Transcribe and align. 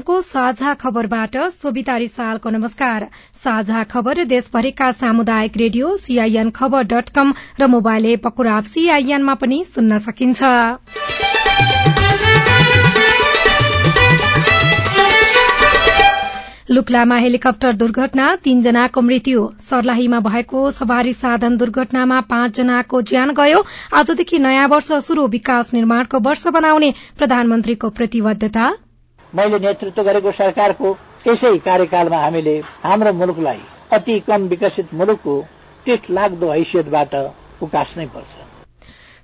सीआईएनको 0.00 0.20
साझा 0.22 0.72
खबरबाट 0.74 1.36
सोभिता 1.52 1.96
रिसालको 1.98 2.50
नमस्कार। 2.50 3.06
साझा 3.34 3.82
खबर 3.84 4.24
देशभरिका 4.24 4.90
सामुदायिक 4.92 5.56
रेडियो 5.56 5.96
सीआईएन 5.98 6.50
खबर 6.50 6.82
डट 6.84 7.08
कम 7.10 7.32
र 7.60 7.66
मोबाइल 7.68 8.06
एप 8.08 8.26
कुराब 8.32 8.64
सीआईएनमा 8.64 9.34
पनि 9.36 9.64
सुन्न 9.66 9.98
सकिन्छ। 10.00 10.40
लुक्लामा 16.70 17.16
हेलिकप्टर 17.18 17.72
दुर्घटना 17.76 18.34
तीनजनाको 18.36 19.00
मृत्यु। 19.02 19.48
सर्लाहीमा 19.60 20.20
भएको 20.22 20.70
सवारी 20.72 21.12
साधन 21.14 21.56
दुर्घटनामा 21.56 22.20
पाँचजनाको 22.30 23.00
ज्यान 23.04 23.32
गयो। 23.34 23.64
आजदेखि 23.94 24.38
नयाँ 24.40 24.68
वर्ष 24.68 24.92
शुरू 25.04 25.26
विकास 25.28 25.74
निर्माणको 25.74 26.18
वर्ष 26.20 26.46
बनाउने 26.48 26.94
प्रधानमन्त्रीको 27.18 27.90
प्रतिबद्धता। 27.90 28.70
मैले 29.34 29.58
नेतृत्व 29.58 30.02
गरेको 30.02 30.30
सरकारको 30.36 30.92
त्यसै 31.24 31.56
कार्यकालमा 31.64 32.18
हामीले 32.20 32.54
हाम्रो 32.84 33.12
मुलुकलाई 33.14 33.60
अति 33.92 34.18
कम 34.28 34.46
विकसित 34.48 34.94
मुलुकको 34.94 35.34
टिठ 35.86 36.10
लाग्दो 36.10 36.48
हैसियतबाट 36.50 37.14
उकास्नै 37.62 38.06
पर्छ। 38.14 38.32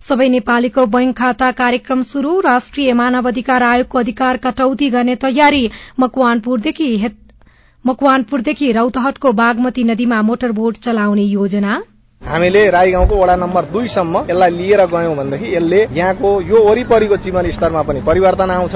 सबै 0.00 0.28
नेपालीको 0.28 0.84
बैंक 0.88 1.16
खाता 1.18 1.50
कार्यक्रम 1.60 2.02
शुरू 2.10 2.34
राष्ट्रिय 2.40 2.92
मानव 3.00 3.28
अधिकार 3.28 3.62
आयोगको 3.62 3.98
अधिकार 3.98 4.36
कटौती 4.44 4.90
गर्ने 4.90 5.16
तयारी 5.24 5.64
मकवानपुरदेखि 6.00 6.91
मकवानपुरदेखि 7.84 8.70
रौतहटको 8.72 9.32
बागमती 9.41 9.84
नदीमा 9.84 10.20
मोटर 10.22 10.52
बोट 10.52 10.78
चलाउने 10.84 11.24
योजना। 11.24 11.72
हामीले 12.22 12.62
राई 12.70 12.91
गाउँको 12.92 13.16
वडा 13.16 13.36
नम्बर 13.36 13.64
दुईसम्म 13.74 14.24
यसलाई 14.30 14.50
लिएर 14.52 14.84
गयौं 14.94 15.16
भनेदेखि 15.16 15.54
यसले 15.56 15.82
यहाँको 15.92 16.30
यो 16.50 16.62
वरिपरिको 16.64 17.16
जीवन 17.26 17.50
स्तरमा 17.50 17.82
पनि 17.82 18.00
परिवर्तन 18.06 18.50
आउँछ। 18.50 18.74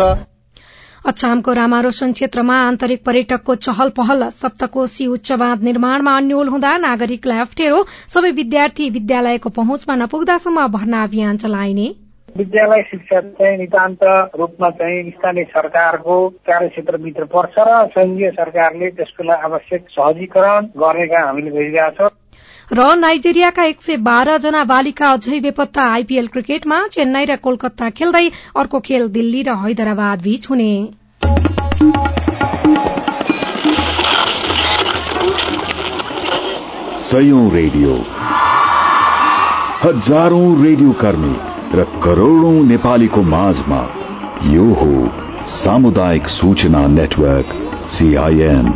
अछामको 1.08 1.52
रामारोशन 1.52 2.12
क्षेत्रमा 2.12 2.54
आन्तरिक 2.62 3.04
पर्यटकको 3.04 3.54
चहल 3.56 3.88
पहल 3.98 4.28
सप्तकोशी 4.30 5.06
उच्च 5.06 5.32
बाँध 5.32 5.62
निर्माणमा 5.64 6.16
अन्यल 6.16 6.48
हुँदा 6.48 6.76
नागरिकलाई 6.76 7.38
अप्ठ्यारो 7.40 7.78
सबै 8.14 8.30
विद्यार्थी 8.40 8.90
विद्यालयको 8.90 9.48
पहुँचमा 9.58 9.94
नपुग्दासम्म 9.96 10.66
भर्ना 10.76 11.02
अभियान 11.02 11.36
चलाइने। 11.36 11.88
विद्यालय 12.36 12.82
शिक्षा 12.90 13.20
चाहिँ 13.20 13.56
नितान्त 13.58 14.04
रूपमा 14.38 14.68
चाहिँ 14.76 15.10
स्थानीय 15.10 15.44
सरकारको 15.56 16.16
कार्यक्षेत्रभित्र 16.46 17.24
पर्छ 17.32 17.54
र 17.58 17.82
संघीय 17.96 18.30
सरकारले 18.36 18.90
त्यसको 19.00 19.24
लागि 19.24 19.44
आवश्यक 19.44 19.86
सहजीकरण 19.96 20.66
गर्ने 20.84 21.06
काम 21.06 21.26
हामीले 21.26 21.50
गरिरहेका 21.50 21.88
छौँ 21.98 22.10
र 22.72 22.84
नाइजेरियाका 22.96 23.62
एक 23.64 23.80
सय 23.82 23.96
बाह्र 23.98 24.36
जना 24.38 24.62
बालिका 24.64 25.06
अझै 25.12 25.38
बेपत्ता 25.40 25.84
आइपीएल 25.92 26.26
क्रिकेटमा 26.26 26.76
चेन्नई 26.88 27.24
र 27.24 27.36
कोलकाता 27.36 27.88
खेल्दै 27.90 28.26
अर्को 28.56 28.80
खेल 28.80 29.08
दिल्ली 29.08 29.40
र 29.42 29.54
हैदराबाद 29.62 30.22
बीच 30.22 30.46
हुने। 30.50 30.70
रेडियो। 37.54 37.96
हजारौं 39.82 40.46
रेडियो 40.62 40.92
कर्मी 41.02 41.34
र 41.74 41.84
करोड़ौं 42.04 42.54
नेपालीको 42.64 43.22
माझमा 43.32 43.80
यो 44.52 44.68
हो 44.74 44.92
सामुदायिक 45.56 46.28
सूचना 46.28 46.86
नेटवर्क 46.86 47.58
सीआईएन 47.90 48.72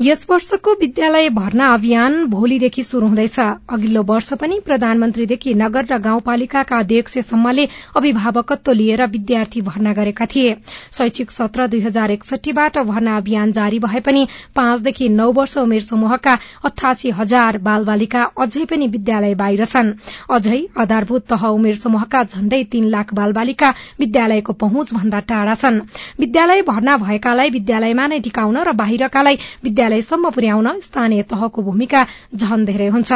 यस 0.00 0.26
वर्षको 0.30 0.72
विद्यालय 0.80 1.28
भर्ना 1.32 1.66
अभियान 1.74 2.24
भोलिदेखि 2.30 2.82
शुरू 2.84 3.06
हुँदैछ। 3.08 3.38
अघिल्लो 3.40 4.02
वर्ष 4.08 4.32
पनि 4.40 4.58
प्रधानमन्त्रीदेखि 4.64 5.54
नगर 5.54 5.84
र 5.90 5.98
गाउँपालिकाका 5.98 6.78
अध्यक्षसम्मले 6.78 7.64
अभिभावकत्व 7.96 8.72
लिएर 8.72 9.04
विद्यार्थी 9.06 9.60
भर्ना 9.62 9.92
गरेका 9.92 10.26
थिए। 10.26 10.54
शैक्षिक 10.92 11.30
सत्र 11.30 11.66
दुई 11.66 11.80
हजार 11.80 12.10
एकसठीबाट 12.10 12.78
भर्ना 12.80 13.16
अभियान 13.16 13.52
जारी 13.52 13.78
भए 13.78 14.00
पनि 14.00 14.26
पाँचदेखि 14.56 15.08
नौ 15.08 15.30
वर्ष 15.32 15.56
उमेर 15.58 15.82
समूहका 15.82 16.38
अठासी 16.64 17.10
हजार 17.16 17.58
बाल 17.64 17.84
बालिका 17.84 18.22
अझै 18.36 18.64
पनि 18.66 18.88
विद्यालय 18.88 19.34
बाहिर 19.34 19.64
छन्। 19.64 19.92
अझै 20.30 20.60
आधारभूत 20.76 21.26
तह 21.32 21.46
उमेर 21.48 21.76
समूहका 21.76 22.22
झण्डै 22.24 22.62
तीन 22.72 22.84
लाख 22.90 23.14
बाल 23.14 23.32
बालिका 23.32 23.72
विद्यालयको 24.00 24.52
पहुँच 24.60 24.94
भन्दा 24.94 25.20
टाढा 25.32 25.54
छन्। 25.56 25.80
विद्यालय 26.20 26.62
भर्ना 26.68 26.96
भएकालाई 26.98 27.56
विद्यालयमा 27.56 28.06
नै 28.06 28.20
टिकाउन 28.20 28.62
र 28.62 28.78
बाहिरकालाई 28.84 29.38
विद्यालयसम्म 29.86 30.30
पुर्याउन 30.34 30.68
स्थानीय 30.82 31.22
तहको 31.30 31.62
भूमिका 31.62 32.00
झन 32.34 32.64
धेरै 32.66 32.88
हुन्छ। 32.90 33.12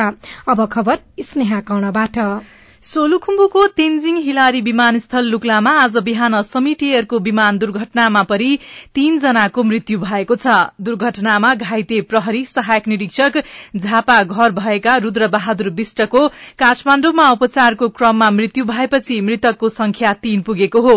अब 0.47 0.59
खबर 0.71 0.99
स्नेहा 1.21 1.61
कर्णबाट। 1.67 2.19
सोलुखुम्बुको 2.83 3.63
तेन्जिङ 3.79 4.17
हिलारी 4.25 4.61
विमानस्थल 4.67 5.27
लुक्लामा 5.31 5.73
आज 5.79 5.97
बिहान 6.05 6.41
समिट 6.43 6.83
एयरको 6.83 7.19
विमान 7.25 7.57
दुर्घटनामा 7.59 8.23
परि 8.31 8.47
तीनजनाको 8.95 9.63
मृत्यु 9.65 9.99
भएको 10.05 10.37
छ। 10.37 10.55
दुर्घटनामा 10.81 11.51
घाइते 11.57 12.01
प्रहरी 12.13 12.45
सहायक 12.53 12.89
निरीक्षक 12.89 13.37
झापा 13.77 14.17
घर 14.23 14.53
भएका 14.61 14.97
रूद्र 15.07 15.29
बहादुर 15.35 15.69
विष्टको 15.81 16.23
काठमाण्डुमा 16.63 17.29
उपचारको 17.33 17.89
क्रममा 17.99 18.31
मृत्यु 18.39 18.65
भएपछि 18.65 19.21
मृतकको 19.21 19.69
संख्या 19.69 20.13
तीन 20.23 20.43
पुगेको 20.49 20.81
हो। 20.81 20.97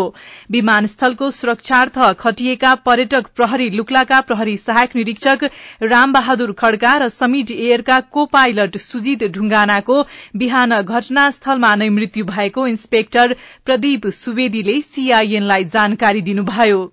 विमानस्थलको 0.52 1.32
सुरक्षार्थ 1.34 2.00
खटिएका 2.20 2.74
पर्यटक 2.86 3.28
प्रहरी 3.36 3.70
लुक्लाका 3.76 4.22
प्रहरी 4.32 4.56
सहायक 4.60 4.96
निरीक्षक 4.96 5.46
रामबहादुर 5.86 6.56
खड्का 6.64 6.96
र 6.98 7.10
समिट 7.12 7.52
एयरका 7.60 8.00
को 8.16 8.26
पाइलट 8.32 8.78
सुजित 8.80 9.30
ढुंगानाको 9.34 10.02
बिहान 10.38 10.82
घटनास्थलमा 10.82 11.73
नै 11.76 11.90
मृत्यु 11.90 12.26
भएको 12.26 12.68
इन्सपेक्टर 12.68 13.36
प्रदीप 13.66 14.08
सुवेदीले 14.16 14.82
सीआईएनलाई 14.84 15.64
जानकारी 15.74 16.22
दिनुभयो। 16.22 16.84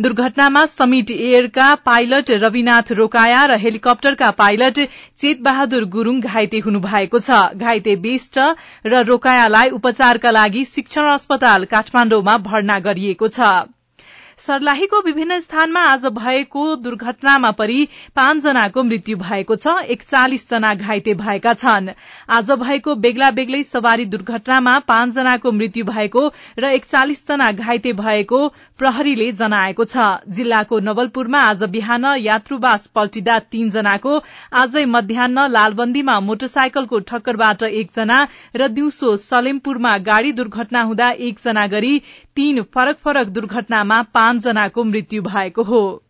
दुर्घटनामा 0.00 0.64
समिट 0.66 1.10
एयरका 1.10 1.74
पाइलट 1.84 2.30
रविनाथ 2.42 2.90
रोकाया 2.92 3.44
र 3.46 3.58
हेलिकप्टरका 3.58 4.30
पाइलट 4.40 4.80
चेत 5.16 5.40
बहादुर 5.42 5.84
गुरूङ 5.90 6.20
घाइते 6.22 6.58
हुनुभएको 6.58 7.20
छ। 7.20 7.38
घाइते 7.56 7.94
विष्ट 8.04 8.38
र 8.86 9.04
रोकायालाई 9.04 9.70
उपचारका 9.78 10.30
लागि 10.30 10.64
शिक्षण 10.64 11.08
अस्पताल 11.12 11.64
काठमाण्डुमा 11.70 12.36
भर्ना 12.48 12.78
गरिएको 12.88 13.28
छ। 13.28 13.73
सर्लाहीको 14.38 15.00
विभिन्न 15.00 15.38
स्थानमा 15.40 15.80
आज 15.80 16.04
भएको 16.14 16.64
दुर्घटनामा 16.76 17.50
परि 17.50 17.86
पाँचजनाको 18.16 18.82
मृत्यु 18.82 19.16
भएको 19.16 19.56
छ 19.56 19.74
एकचालिस 19.88 20.48
जना 20.50 20.74
घाइते 20.74 21.14
भएका 21.14 21.52
छन्। 21.54 21.90
आज 22.28 22.50
भएको 22.60 22.94
बेग्ला 22.96 23.30
बेग्लै 23.30 23.62
सवारी 23.62 24.04
दुर्घटनामा 24.06 24.78
पाँचजनाको 24.88 25.52
मृत्यु 25.52 25.84
भएको 25.84 26.26
र 26.58 26.64
एकचालिस 26.70 27.26
जना 27.28 27.50
घाइते 27.52 27.92
भएको 27.94 28.40
प्रहरीले 28.78 29.30
जनाएको 29.32 29.84
छ। 29.84 30.08
जिल्लाको 30.30 30.78
नवलपुरमा 30.80 31.40
आज 31.44 31.62
बिहान 31.70 32.04
यात्रुवास 32.20 32.86
पल्टिँदा 32.94 33.38
तीनजनाको 33.52 34.18
आजै 34.54 34.84
मध्याह 34.86 35.46
लालबन्दीमा 35.48 36.18
मोटरसाइकलको 36.22 36.98
ठक्करबाट 37.10 37.62
एकजना 37.62 38.18
र 38.56 38.68
दिउँसो 38.70 39.16
सलेमपुरमा 39.20 39.96
गाड़ी 40.02 40.32
दुर्घटना 40.34 40.82
हुँदा 40.82 41.10
एकजना 41.22 41.66
गरी 41.68 41.98
तीन 42.36 42.62
फरक 42.74 42.96
फरक 43.04 43.26
दुर्घटनामा 43.30 44.02
पाँचजनाको 44.24 44.84
मृत्यु 44.84 45.22
भएको 45.22 45.62
हो। 45.62 46.03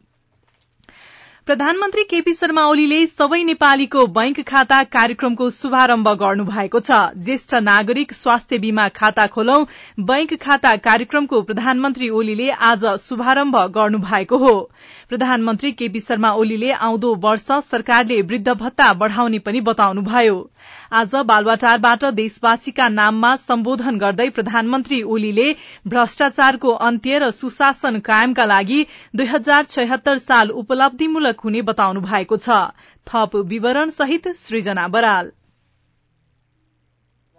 प्रधानमन्त्री 1.46 2.02
केपी 2.11 2.32
शर्मा 2.35 2.62
ओलीले 2.67 2.99
सबै 3.06 3.43
नेपालीको 3.44 4.05
बैंक 4.12 4.38
खाता 4.49 4.76
कार्यक्रमको 4.93 5.49
शुभारम्भ 5.56 6.08
गर्नु 6.20 6.44
भएको 6.44 6.81
छ। 6.81 7.00
ज्येष्ठ 7.25 7.52
नागरिक 7.64 8.12
स्वास्थ्य 8.12 8.58
बीमा 8.58 8.87
खाता 8.91 9.26
खोलौ। 9.35 9.56
बैंक 10.02 10.32
खाता 10.43 10.75
कार्यक्रमको 10.87 11.41
प्रधानमन्त्री 11.43 12.08
ओलीले 12.11 12.49
आज 12.69 12.87
शुभारम्भ 13.00 13.58
गर्नु 13.75 13.99
भएको 14.05 14.37
हो। 14.37 14.55
प्रधानमन्त्री 15.08 15.73
केपी 15.73 16.00
शर्मा 16.00 16.31
ओलीले 16.35 16.70
आउँदो 16.79 17.14
वर्ष 17.25 17.46
सरकारले 17.67 18.20
वृद्ध 18.23 18.49
भत्ता 18.55 18.93
बढ़ाउने 18.94 19.38
पनि 19.41 19.61
बताउनुभयो। 19.69 20.41
आज 20.94 21.14
बालवाटारबाट 21.26 22.05
देशवासीका 22.14 22.88
नाममा 22.88 23.35
सम्बोधन 23.37 23.99
गर्दै 23.99 24.29
प्रधानमन्त्री 24.31 25.02
ओलीले 25.11 25.46
भ्रष्टाचारको 25.88 26.75
अन्त्य 26.88 27.19
र 27.19 27.31
सुशासन 27.35 28.00
कायमका 28.00 28.44
लागि 28.46 28.82
दुई 29.14 29.26
हजार 29.26 30.19
साल 30.20 30.50
उपलब्धिमूलक 30.56 31.32
हुने 31.44 31.62
बताउनु 31.62 32.00
भएको 32.00 32.36
छ। 32.36 32.58
थप 33.06 33.36
विवरण 33.46 33.90
सहित 33.90 34.28
सृजना 34.36 34.86
बराल। 34.88 35.31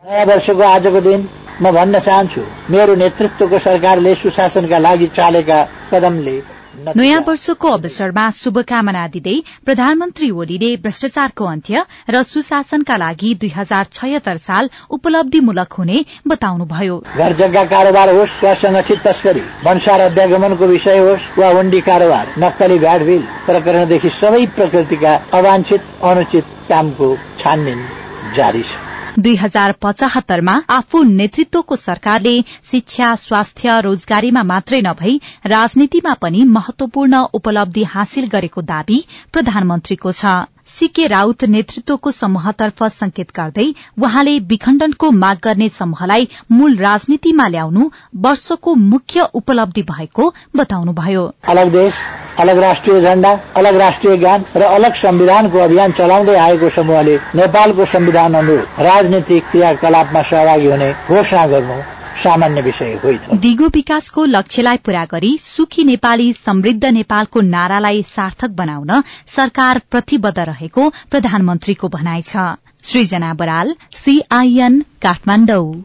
नयाँ 0.06 0.26
वर्षको 0.26 0.64
आजको 0.64 1.02
दिन 1.02 1.28
म 1.62 1.72
भन्न 1.72 2.00
चाहन्छु 2.00 2.42
मेरो 2.72 2.96
नेतृत्वको 2.96 3.60
सरकारले 3.60 4.16
सुशासनका 4.16 4.78
लागि 4.78 5.08
चालेका 5.18 5.64
कदमले 5.92 6.36
नयाँ 6.76 7.20
वर्षको 7.28 7.70
अवसरमा 7.72 8.30
शुभकामना 8.36 9.08
दिँदै 9.08 9.36
प्रधानमन्त्री 9.66 10.30
ओलीले 10.32 10.70
भ्रष्टाचारको 10.84 11.46
अन्त्य 11.46 11.84
र 12.12 12.24
सुशासनका 12.24 12.98
लागि 12.98 13.34
दुई 13.42 13.50
हजार 13.56 13.86
छयत्तर 13.92 14.38
साल 14.38 14.70
उपलब्धिमूलक 14.98 15.74
हुने 15.74 16.04
बताउनुभयो। 16.28 16.98
घर 17.16 17.32
जग्गा 17.42 17.64
कारोबार 17.74 18.10
होस् 18.16 18.44
वा 18.44 18.54
संगठित 18.64 19.00
तस्करी 19.08 19.46
भन्सार 19.64 20.00
अध्यागमनको 20.02 20.66
विषय 20.68 21.00
होस् 21.00 21.30
वा 21.38 21.50
वण्डी 21.58 21.82
कारोबार 21.82 22.34
नक्कली 22.38 22.80
भ्याटबिल 22.80 23.22
प्रकरणदेखि 23.46 24.10
सबै 24.22 24.46
प्रकृतिका 24.58 25.14
अवांछित 25.40 25.94
अनुचित 26.12 26.46
कामको 26.70 27.16
छानबिन 27.38 27.88
जारी 28.36 28.64
छ। 28.64 28.95
दुई 29.18 29.36
हजार 29.36 29.72
पचहत्तरमा 29.82 30.54
आफू 30.70 31.02
नेतृत्वको 31.10 31.76
सरकारले 31.76 32.34
शिक्षा 32.72 33.14
स्वास्थ्य 33.16 33.80
रोजगारीमा 33.82 34.44
मात्रै 34.50 34.82
नभई 34.82 35.14
राजनीतिमा 35.46 36.14
पनि 36.22 36.44
महत्वपूर्ण 36.56 37.22
उपलब्धि 37.34 37.84
हासिल 37.94 38.28
गरेको 38.34 38.62
दावी 38.74 39.00
प्रधानमन्त्रीको 39.34 40.12
छ। 40.12 40.36
सीके 40.68 41.08
राउत 41.08 41.44
नेतृत्वको 41.46 42.12
समूहतर्फ 42.12 42.84
संकेत 42.84 43.32
गर्दै 43.36 43.66
वहाँले 44.00 44.38
विखण्डनको 44.52 45.12
माग 45.12 45.38
गर्ने 45.44 45.70
समूहलाई 45.70 46.28
मूल 46.52 46.76
राजनीतिमा 46.78 47.48
ल्याउनु 47.48 47.90
वर्षको 48.26 48.76
मुख्य 48.76 49.28
उपलब्धि 49.34 49.84
भएको 49.92 50.34
बताउनुभयो। 50.56 51.32
अलग 51.48 51.72
देश 51.72 52.00
अलग 52.40 52.58
राष्ट्रिय 52.58 53.02
झण्डा 53.02 53.38
अलग 53.58 53.76
राष्ट्रिय 53.78 54.18
ज्ञान 54.18 54.46
र 54.56 54.62
अलग 54.62 54.94
संविधानको 54.96 55.60
अभियान 55.60 55.92
चलाउँदै 55.92 56.36
आएको 56.38 56.70
समूहले 56.78 57.16
नेपालको 57.36 57.86
संविधान 57.86 58.34
अनुरूप 58.34 58.80
राजनीतिक 58.82 59.50
क्रियाकलापमा 59.52 60.22
सहभागी 60.22 60.72
हुने 60.72 60.94
घोषणा 61.10 61.46
गर्नु 61.48 61.82
सामान्य 62.24 62.62
विषय 62.62 62.94
होइन 63.04 63.40
दिगो 63.40 63.68
विकासको 63.74 64.26
लक्ष्यलाई 64.26 64.78
पूरा 64.86 65.06
गरी 65.06 65.38
सुखी 65.42 65.84
नेपाली 65.84 66.32
समृद्ध 66.34 66.86
नेपालको 66.86 67.42
नारालाई 67.48 68.04
सार्थक 68.04 68.50
बनाउन 68.58 69.02
सरकार 69.28 69.82
प्रतिबद्ध 69.92 70.38
रहेको 70.40 70.90
प्रधानमन्त्रीको 71.12 71.90
भनाइ 71.90 72.22
छ। 72.22 72.46
सृजना 72.84 73.34
बराल 73.34 73.76
सीआईएन 73.96 74.80
काठमाडौँ। 75.02 75.84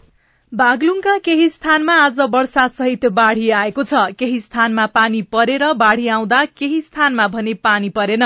बागलुङका 0.53 1.17
केही 1.19 1.49
स्थानमा 1.49 1.95
आज 1.95 2.21
वर्षा 2.31 2.67
सहित 2.69 3.07
बाढ़ी 3.17 3.51
आएको 3.57 3.83
छ। 3.83 4.07
केही 4.19 4.41
स्थानमा 4.41 4.87
पानी 4.95 5.23
परेर 5.35 5.73
बाढ़ी 5.75 6.09
आउँदा 6.09 6.45
केही 6.59 6.81
स्थानमा 6.81 7.27
भने 7.29 7.55
पानी 7.55 7.89
परेन। 7.91 8.25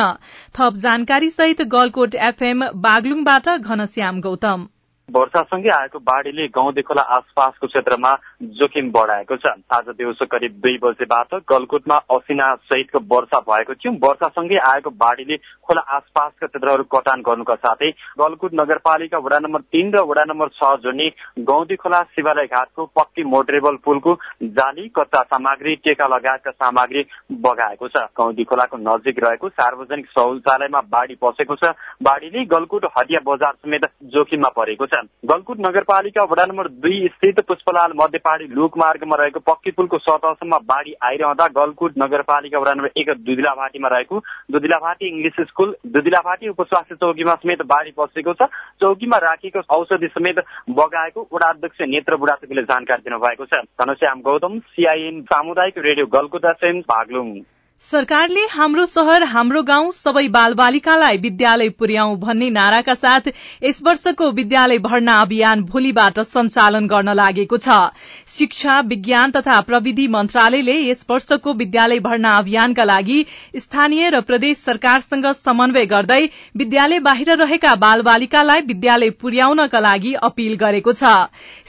थप 0.54 0.76
जानकारी 0.76 1.30
सहित 1.30 1.62
गलकोट 1.74 2.14
एफएम 2.14 2.64
बागलुङबाट 2.86 3.48
घनश्याम 3.58 4.20
गौतम। 4.20 4.66
वर्षासँगै 5.08 5.70
आएको 5.70 5.98
बाढ़ीले 6.00 6.46
गाउँदे 6.48 6.82
खोला 6.82 7.02
आसपासको 7.14 7.66
क्षेत्रमा 7.66 8.12
जोखिम 8.54 8.90
बढाएको 8.90 9.36
छ। 9.36 9.52
आज 9.72 9.88
दिउँसो 9.90 10.26
करिब 10.26 10.52
दुई 10.60 10.78
बजेबाट 10.78 11.34
गलकुटमा 11.48 11.96
असिना 12.10 12.54
सहितको 12.64 12.98
वर्षा 13.06 13.38
भएको 13.42 13.74
थियो। 13.74 13.92
वर्षासँगै 14.00 14.58
आएको 14.64 14.90
बाढ़ीले 14.92 15.36
खोला 15.36 15.80
आसपासका 15.96 16.46
क्षेत्रहरू 16.46 16.84
कटान 16.86 17.20
गर्नुका 17.22 17.54
साथै 17.56 17.90
गलकुट 18.20 18.54
नगरपालिका 18.54 19.18
वडा 19.18 19.38
नम्बर 19.40 19.60
तीन 19.70 19.92
र 19.92 20.02
वडा 20.04 20.24
नम्बर 20.24 20.48
छ 20.54 20.72
जोड्ने 20.82 21.08
गौदी 21.42 21.76
खोला 21.76 22.00
शिवालय 22.10 22.46
घाटको 22.48 22.86
पक्की 22.94 23.24
मोटरेबल 23.26 23.76
पुलको 23.84 24.14
जाली 24.54 24.88
कच्चा 24.96 25.22
सामग्री 25.24 25.74
टेका 25.84 26.06
लगायतका 26.06 26.50
सामग्री 26.52 27.04
बगाएको 27.40 27.88
छ। 27.88 28.04
गौदी 28.14 28.44
खोलाको 28.44 28.76
नजिक 28.78 29.22
रहेको 29.24 29.48
सार्वजनिक 29.50 30.06
शौचालयमा 30.08 30.80
बाढ़ी 30.90 31.14
पसेको 31.22 31.56
छ। 31.56 31.72
बाढ़ीले 32.02 32.44
गलकुट 32.46 32.84
हटिया 32.98 33.20
बजार 33.24 33.52
समेत 33.54 33.88
जोखिममा 34.12 34.48
परेको 34.56 34.86
छ। 34.86 35.02
गलकुट 35.24 35.60
नगरपालिका 35.60 36.22
वडा 36.26 36.44
नम्बर 36.44 36.68
दुई 36.80 37.06
स्थित 37.08 37.40
पुष्पलाल 37.48 37.92
मध्यपाडी 38.34 38.54
लुक 38.54 38.76
मार्गमा 38.78 39.16
रहेको 39.16 39.40
पक्की 39.40 39.70
पुलको 39.70 39.98
सतहसम्म 39.98 40.58
बाढ़ी 40.66 40.92
आइरहँदा 41.02 41.46
गलकुट 41.54 41.92
नगरपालिका 41.98 42.58
वडा 42.58 42.72
नम्बर 42.74 42.90
एक 42.96 43.10
दुधिलाभाटीमा 43.22 43.88
रहेको 43.88 44.18
दुधिलाभाटी 44.50 45.06
इङ्ग्लिस 45.08 45.46
स्कुल 45.48 45.74
दुधिलाभाटी 45.88 46.48
उपस्वास्थ्य 46.48 46.94
चौकीमा 46.96 47.34
समेत 47.36 47.62
बाढ़ी 47.64 47.92
पसेको 47.96 48.32
छ। 48.34 48.50
चौकीमा 48.80 49.18
राखिएको 49.22 49.62
औषधि 49.70 50.08
समेत 50.08 50.38
बगाएको 50.70 51.28
वडा 51.32 51.48
अध्यक्ष 51.48 51.80
नेत्र 51.86 52.16
बुढाथोकीले 52.16 52.62
जानकारी 52.64 53.02
दिनुभएको 53.06 53.44
छ। 53.46 53.62
घनश्याम 53.78 54.20
गौतम 54.20 54.58
सीआईएन 54.74 55.22
सामुदायिक 55.24 55.78
रेडियो 55.78 56.06
गलकुट 56.10 56.44
एफएम 56.46 56.80
बागलुङ। 56.90 57.34
सरकारले 57.82 58.40
हाम्रो 58.50 58.84
शहर 58.86 59.22
हाम्रो 59.30 59.62
गाउँ 59.62 59.90
सबै 59.92 60.28
बालबालिकालाई 60.34 61.16
विद्यालय 61.24 61.68
पुर्याउँ 61.78 62.16
भन्ने 62.18 62.48
नाराका 62.50 62.94
साथ 62.94 63.26
यस 63.62 63.80
वर्षको 63.84 64.30
विद्यालय 64.32 64.78
भर्ना 64.86 65.16
अभियान 65.22 65.62
भोलिबाट 65.64 66.20
सञ्चालन 66.22 66.86
गर्न 66.88 67.12
लागेको 67.14 67.56
छ। 67.56 67.76
शिक्षा 68.28 68.78
विज्ञान 68.92 69.30
तथा 69.30 69.60
प्रविधि 69.68 70.06
मन्त्रालयले 70.14 70.76
यस 70.76 71.04
वर्षको 71.10 71.52
विद्यालय 71.54 72.00
भर्ना 72.06 72.32
अभियानका 72.38 72.84
लागि 72.84 73.18
स्थानीय 73.56 74.08
र 74.10 74.20
प्रदेश 74.22 74.56
सरकारसँग 74.60 75.26
समन्वय 75.34 75.86
गर्दै 75.86 76.20
विद्यालय 76.56 77.00
बाहिर 77.00 77.36
रहेका 77.38 77.74
बालबालिकालाई 77.84 78.66
विद्यालय 78.72 79.10
पुर्याउनका 79.20 79.80
लागि 79.80 80.14
अपील 80.22 80.56
गरेको 80.64 80.92
छ। 80.94 81.12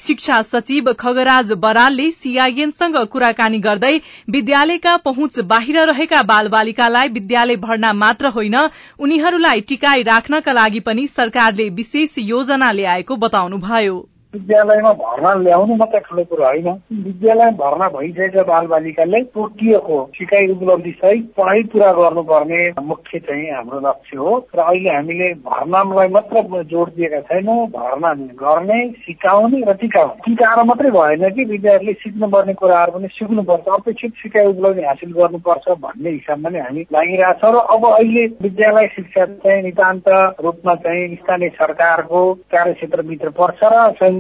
शिक्षा 0.06 0.42
सचिव 0.46 0.94
खगराज 1.00 1.52
बरालले 1.68 2.10
सीआईएनसँग 2.14 2.98
कुराकानी 3.12 3.60
गर्दै 3.68 3.94
विद्यालयका 4.32 4.98
पहुँच 5.06 5.40
बाहिर 5.54 5.84
रहेका 5.96 6.22
बालबालिकालाई 6.24 7.08
विद्यालय 7.10 7.56
भर्ना 7.58 7.92
मात्र 7.96 8.28
होइन 8.32 8.56
उनीहरूलाई 9.00 9.62
टिकाई 9.70 10.04
राख्नका 10.06 10.52
लागि 10.54 10.80
पनि 10.88 11.08
सरकारले 11.10 11.70
विशेष 11.78 12.18
योजना 12.26 12.72
ल्याएको 12.72 13.16
बताउनुभयो। 13.18 13.96
विद्यालयमा 14.36 14.92
भर्ना 15.00 15.34
ल्याउनु 15.42 15.76
मात्रै 15.76 16.00
ठुलो 16.08 16.24
कुरो 16.30 16.44
होइन। 16.46 16.68
विद्यालय 17.08 17.52
भर्ना 17.60 17.88
भइसकेका 17.90 18.44
बालबालिकाले 18.52 19.20
तोकिएको 19.32 19.98
सिकाइ 20.16 20.48
उपलब्धि 20.52 20.92
सहित 21.02 21.26
पढाइ 21.38 21.64
पुरा 21.72 21.92
गर्नुपर्ने 22.00 22.60
मुख्य 22.84 23.20
चाहिँ 23.20 23.46
हाम्रो 23.52 23.80
लक्ष्य 23.88 24.18
हो। 24.18 24.34
र 24.56 24.60
अहिले 24.60 24.90
हामीले 24.90 25.30
भर्नालाई 25.48 26.08
मात्र 26.16 26.64
जोड 26.66 26.90
दिएका 26.96 27.20
छैनौँ 27.30 27.58
भर्ना 27.78 28.14
गर्ने 28.44 28.80
सिकाउने 29.06 29.62
र 29.70 29.74
टिकाउने। 29.82 30.20
टिकाएर 30.26 30.64
मात्रै 30.66 30.92
भएन 30.92 31.30
कि 31.36 31.44
विद्यार्थीले 31.46 31.94
सिक्नुपर्ने 32.04 32.54
कुराहरू 32.60 32.92
पनि 32.98 33.08
सिक्नुपर्छ 33.16 33.68
अपेक्षित 33.80 34.14
सिकाइ 34.24 34.46
उपलब्धि 34.52 34.84
हासिल 34.84 35.12
गर्नुपर्छ 35.14 35.66
भन्ने 35.86 36.10
हिसाबमा 36.10 36.50
नै 36.50 36.60
हामी 36.60 36.82
लागिरहेछौँ 36.92 37.54
र 37.56 37.64
अब 37.76 37.86
अहिले 37.94 38.26
विद्यालय 38.44 38.88
शिक्षा 38.96 39.26
चाहिँ 39.46 39.64
नितान्त 39.64 40.10
रूपमा 40.44 40.76
चाहिँ 40.84 41.16
स्थानीय 41.16 41.50
सरकारको 41.56 42.22
कार्यक्षेत्रभित्र 42.52 43.30
पर्छ 43.40 43.60
र 43.64 43.76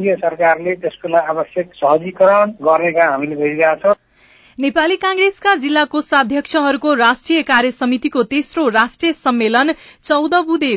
केन्द्रीय 0.05 0.15
सरकारले 0.21 0.73
त्यसको 0.75 1.17
आवश्यक 1.17 1.69
सहजीकरण 1.75 2.51
गर्ने 2.61 2.91
काम 2.91 3.11
हामीले 3.11 3.35
गरिरहेका 3.35 3.75
छौँ। 3.83 3.93
नेपाली 4.57 4.95
कांग्रेसका 4.95 5.55
जिल्ला 5.57 5.83
कोषाध्यक्षहरूको 5.85 6.93
राष्ट्रिय 6.95 7.41
कार्य 7.43 7.71
समितिको 7.73 8.23
तेस्रो 8.23 8.67
राष्ट्रिय 8.71 9.13
सम्मेलन 9.15 9.71
चौध 10.03 10.35
बुधे 10.47 10.75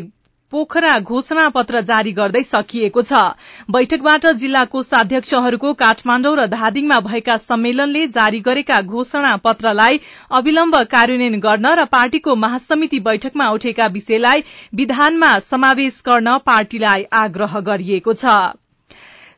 पोखरा 0.52 0.98
घोषणा 1.00 1.48
पत्र 1.48 1.80
जारी 1.84 2.12
गर्दै 2.12 2.42
सकिएको 2.42 3.02
छ। 3.02 3.20
बैठकबाट 3.68 4.26
जिल्ला 4.40 4.64
कोषाध्यक्षहरूको 4.64 5.72
काठमाण्डु 5.74 6.34
र 6.34 6.46
धादिङमा 6.48 7.00
भएका 7.00 7.36
सम्मेलनले 7.38 8.06
जारी 8.08 8.40
गरेका 8.40 8.80
घोषणा 8.82 9.36
पत्रलाई 9.44 10.00
अविलम्ब 10.32 10.76
कार्यान्वयन 10.90 11.40
गर्न 11.40 11.74
र 11.78 11.84
पार्टीको 11.92 12.36
महासमिति 12.36 13.00
बैठकमा 13.00 13.50
उठेका 13.50 13.86
विषयलाई 13.92 14.44
विधानमा 14.74 15.38
समावेश 15.44 16.00
गर्न 16.08 16.38
पार्टीलाई 16.46 17.04
आग्रह 17.20 17.60
गरिएको 17.68 18.14
छ। 18.14 18.40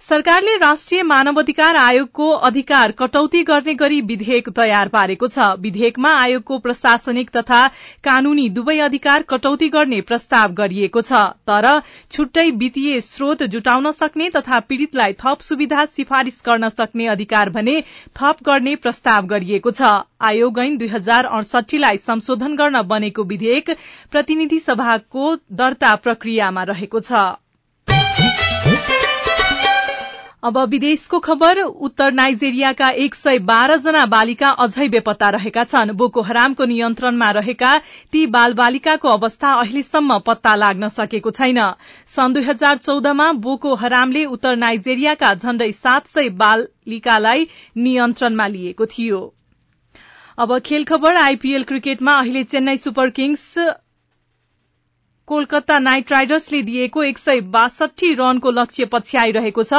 सरकारले 0.02 0.56
राष्ट्रिय 0.56 1.02
मानवाधिकार 1.02 1.76
आयोगको 1.76 2.28
अधिकार 2.46 2.92
कटौती 2.92 3.42
गर्ने 3.42 3.72
गरी 3.74 4.00
विधेयक 4.02 4.48
तयार 4.50 4.88
पारेको 4.88 5.26
छ। 5.26 5.48
विधेयकमा 5.60 6.12
आयोगको 6.20 6.58
प्रशासनिक 6.58 7.30
तथा 7.30 7.60
कानूनी 8.04 8.48
दुवै 8.50 8.78
अधिकार 8.78 9.22
कटौती 9.28 9.68
गर्ने 9.68 10.00
प्रस्ताव 10.02 10.52
गरिएको 10.52 11.02
छ। 11.02 11.20
तर 11.46 11.68
छुट्टै 12.12 12.48
वित्तीय 12.62 13.00
स्रोत 13.02 13.42
जुटाउन 13.52 13.90
सक्ने 13.92 14.30
तथा 14.30 14.60
पीड़ितलाई 14.62 15.12
थप 15.20 15.40
सुविधा 15.42 15.84
सिफारिश 15.90 16.40
गर्न 16.46 16.68
सक्ने 16.70 17.06
अधिकार 17.08 17.50
भने 17.50 17.76
थप 18.16 18.42
गर्ने 18.46 18.74
प्रस्ताव 18.78 19.26
गरिएको 19.26 19.70
छ। 19.72 19.92
आयोग 20.22 20.58
ऐन 20.60 20.76
दुई 20.78 20.88
हजार 20.88 21.30
अडसठीलाई 21.34 22.02
संशोधन 22.06 22.56
गर्न 22.56 22.82
बनेको 22.88 23.24
विधेयक 23.26 23.70
प्रतिनिधि 24.10 24.58
सभाको 24.62 25.36
दर्ता 25.54 25.94
प्रक्रियामा 26.00 26.68
रहेको 26.72 27.00
छ। 27.02 27.28
अब 30.42 30.58
विदेशको 30.68 31.18
खबर 31.20 31.58
उत्तर 31.60 32.12
नाइजेरियाका 32.12 32.88
एक 32.98 33.14
सय 33.14 33.38
बाह्र 33.48 33.76
जना 33.78 34.04
बालिका 34.06 34.50
अझै 34.64 34.86
बेपत्ता 34.88 35.28
रहेका 35.30 35.64
छन्। 35.64 35.90
बोको 35.92 36.20
हरामको 36.22 36.64
नियन्त्रणमा 36.66 37.30
रहेका 37.30 37.72
ती 38.12 38.26
बाल 38.36 38.54
बालिकाको 38.60 39.08
अवस्था 39.08 39.50
अहिलेसम्म 39.60 40.18
पत्ता 40.20 40.54
लाग्न 40.54 40.88
सकेको 40.88 41.30
छैन। 41.30 41.60
सन् 42.08 42.34
दुई 42.34 42.44
हजार 42.44 42.76
चौधमा 42.78 43.26
बोको 43.40 43.74
हरामले 43.74 44.24
उत्तर 44.30 44.56
नाइजेरियाका 44.56 45.34
झण्डै 45.34 45.70
सात 45.74 46.06
सय 46.06 46.28
बालिकालाई 46.40 47.46
नियन्त्रणमा 47.76 48.46
लिएको 48.46 48.86
थियो। 48.86 49.20
आईपीएल 50.38 51.62
क्रिकेटमा 51.64 52.12
अहिले 52.14 52.44
Chennai 52.46 52.76
super 52.78 53.10
kings 53.10 53.46
Kolkata 55.30 55.78
knight 55.80 56.12
राइडर्सले 56.12 56.60
दिएको 56.62 57.02
एक 57.04 57.18
सय 57.18 57.40
बासठी 57.50 58.12
रनको 58.14 58.50
लक्ष्य 58.52 58.84
पछ्याइरहेको 58.92 59.62
छ। 59.64 59.72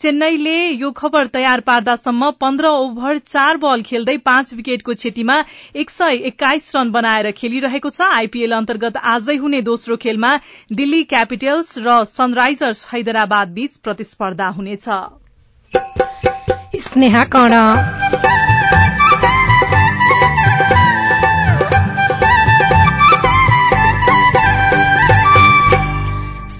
चेन्नईले 0.00 0.56
यो 0.74 0.90
खबर 0.92 1.26
तयार 1.34 1.60
पार्दासम्म 1.62 2.30
पन्ध्र 2.40 2.66
ओभर 2.76 3.18
चार 3.26 3.56
बल 3.58 3.82
खेल्दै 3.84 4.16
पाँच 4.24 4.54
विकेटको 4.54 4.94
क्षतिमा 4.94 5.36
एक 5.76 5.90
सय 5.90 6.14
एक्काइस 6.26 6.72
रन 6.76 6.90
बनाएर 6.90 7.30
खेलिरहेको 7.32 7.90
छ। 7.90 8.00
आईपीएल 8.14 8.52
अन्तर्गत 8.54 8.96
आजै 9.14 9.36
हुने 9.36 9.60
दोस्रो 9.64 9.96
खेलमा 9.98 10.32
दिल्ली 10.72 11.02
क्यापिटल्स 11.06 11.68
र 11.78 12.04
सनराइजर्स 12.08 12.86
हैदराबाद 12.92 13.48
बीच 13.54 13.76
प्रतिस्पर्धा 13.84 14.48
हुनेछ। 14.56 14.88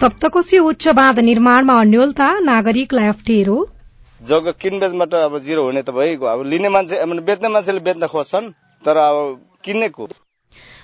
सप्तकोशी 0.05 0.59
उच्च 0.61 0.87
बाँध 0.97 1.19
निर्माणमा 1.25 1.75
अन्यलता 1.81 2.27
नागरिकलाई 2.47 3.07
अप्ठ्यारो 3.09 3.57
जग्गा 4.21 4.53
किनबेचबाट 4.63 5.15
अब 5.19 5.39
जिरो 5.45 5.63
हुने 5.65 5.83
त 5.83 5.91
भइगयो। 5.99 6.27
अब 6.29 6.43
लिने 6.47 6.69
मान्छे 6.75 6.97
बेच्ने 7.29 7.49
मान्छेले 7.49 7.81
बेच्न 7.87 8.07
खोज्छन् 8.13 8.51
तर 8.85 8.97
अब 9.03 9.17
किन्नेको 9.65 10.09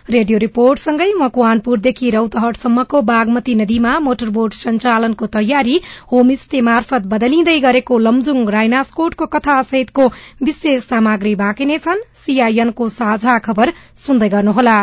रेडियो 0.09 0.39
रिपोर्टसँगै 0.45 1.09
मकवानपुरदेखि 1.23 2.11
रौतहटसम्मको 2.11 3.03
बागमती 3.11 3.55
नदीमा 3.61 3.93
मोटरबोट 4.07 4.57
सञ्चालनको 4.61 5.27
तयारी 5.37 5.77
होमस्टे 6.13 6.61
मार्फत 6.71 7.13
बदलिँदै 7.13 7.59
गरेको 7.67 7.99
लमजुङ 8.07 8.41
राइनासकोटको 8.57 9.27
कथा 9.37 9.61
सहितको 9.69 10.09
विशेष 10.49 10.89
सामग्री 10.95 11.35
बाँकी 11.45 11.69
नै 11.73 11.79
छन्। 11.85 12.07
सीआईएनको 12.25 12.89
साझा 12.97 13.39
खबर 13.47 13.77
सुन्दै 14.07 14.33
गर्नुहोला। 14.37 14.79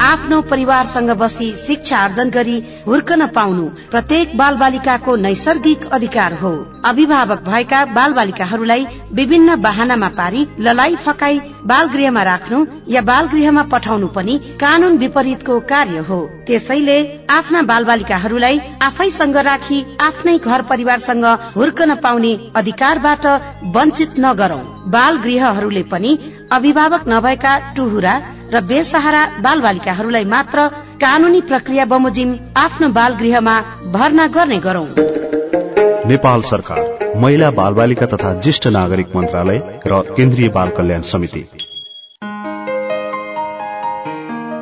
आफ्नो 0.00 0.40
परिवारसँग 0.42 1.10
बसी 1.20 1.50
शिक्षा 1.56 1.96
आर्जन 1.98 2.30
गरी 2.30 2.56
हुर्कन 2.86 3.26
पाउनु 3.26 3.64
प्रत्येक 3.90 4.36
बाल 4.36 4.56
बालिकाको 4.56 5.16
नैसर्गिक 5.16 5.84
अधिकार 5.92 6.34
हो। 6.34 6.52
अभिभावक 6.84 7.42
भएका 7.48 7.84
बाल 7.94 8.12
बालिकाहरूलाई 8.12 8.86
विभिन्न 9.12 9.54
वाहनामा 9.62 10.08
पारी 10.18 10.46
ललाई 10.58 10.96
फकाई 10.96 11.40
बाल 11.66 11.88
गृहमा 11.88 12.22
राख्नु 12.22 12.64
या 12.88 13.02
बाल 13.02 13.28
गृहमा 13.28 13.62
पठाउनु 13.72 14.08
पनि 14.08 14.38
कानून 14.60 14.96
विपरीतको 14.98 15.60
कार्य 15.68 15.98
हो। 16.08 16.20
त्यसैले 16.46 16.98
आफ्ना 17.30 17.62
बाल 17.62 17.84
बालिकाहरूलाई 17.84 18.60
आफैसँग 18.82 19.36
राखी 19.48 19.84
आफ्नै 20.00 20.38
घर 20.38 20.62
परिवारसँग 20.62 21.24
हुर्कन 21.56 21.94
पाउने 22.02 22.32
अधिकारबाट 22.56 23.26
वञ्चित 23.76 24.18
नगरौं। 24.18 24.64
बाल 24.90 25.16
गृहहरूले 25.18 25.82
पनि 25.92 26.18
अभिभावक 26.52 27.04
नभएका 27.08 27.58
टुहुरा 27.74 28.14
र 28.52 28.60
बेसहारा 28.60 29.24
बाल 29.40 29.60
बालिकाहरूलाई 29.60 30.24
मात्र 30.24 30.66
कानूनी 31.00 31.40
प्रक्रिया 31.40 31.84
बमोजिम 31.84 32.34
आफ्नो 32.56 32.88
बाल 32.88 33.14
गृहमा 33.14 33.60
भर्ना 33.92 34.26
गर्ने 34.26 34.58
गरौं। 34.58 34.86
नेपाल 36.08 36.42
सरकार 36.42 37.14
महिला 37.16 37.50
बाल 37.50 37.74
बालिका 37.74 38.06
तथा 38.06 38.34
ज्येष्ठ 38.40 38.66
नागरिक 38.66 39.16
मन्त्रालय 39.16 39.62
र 39.86 40.02
केन्द्रीय 40.16 40.48
बाल 40.48 40.68
कल्याण 40.68 41.02
समिति। 41.02 41.44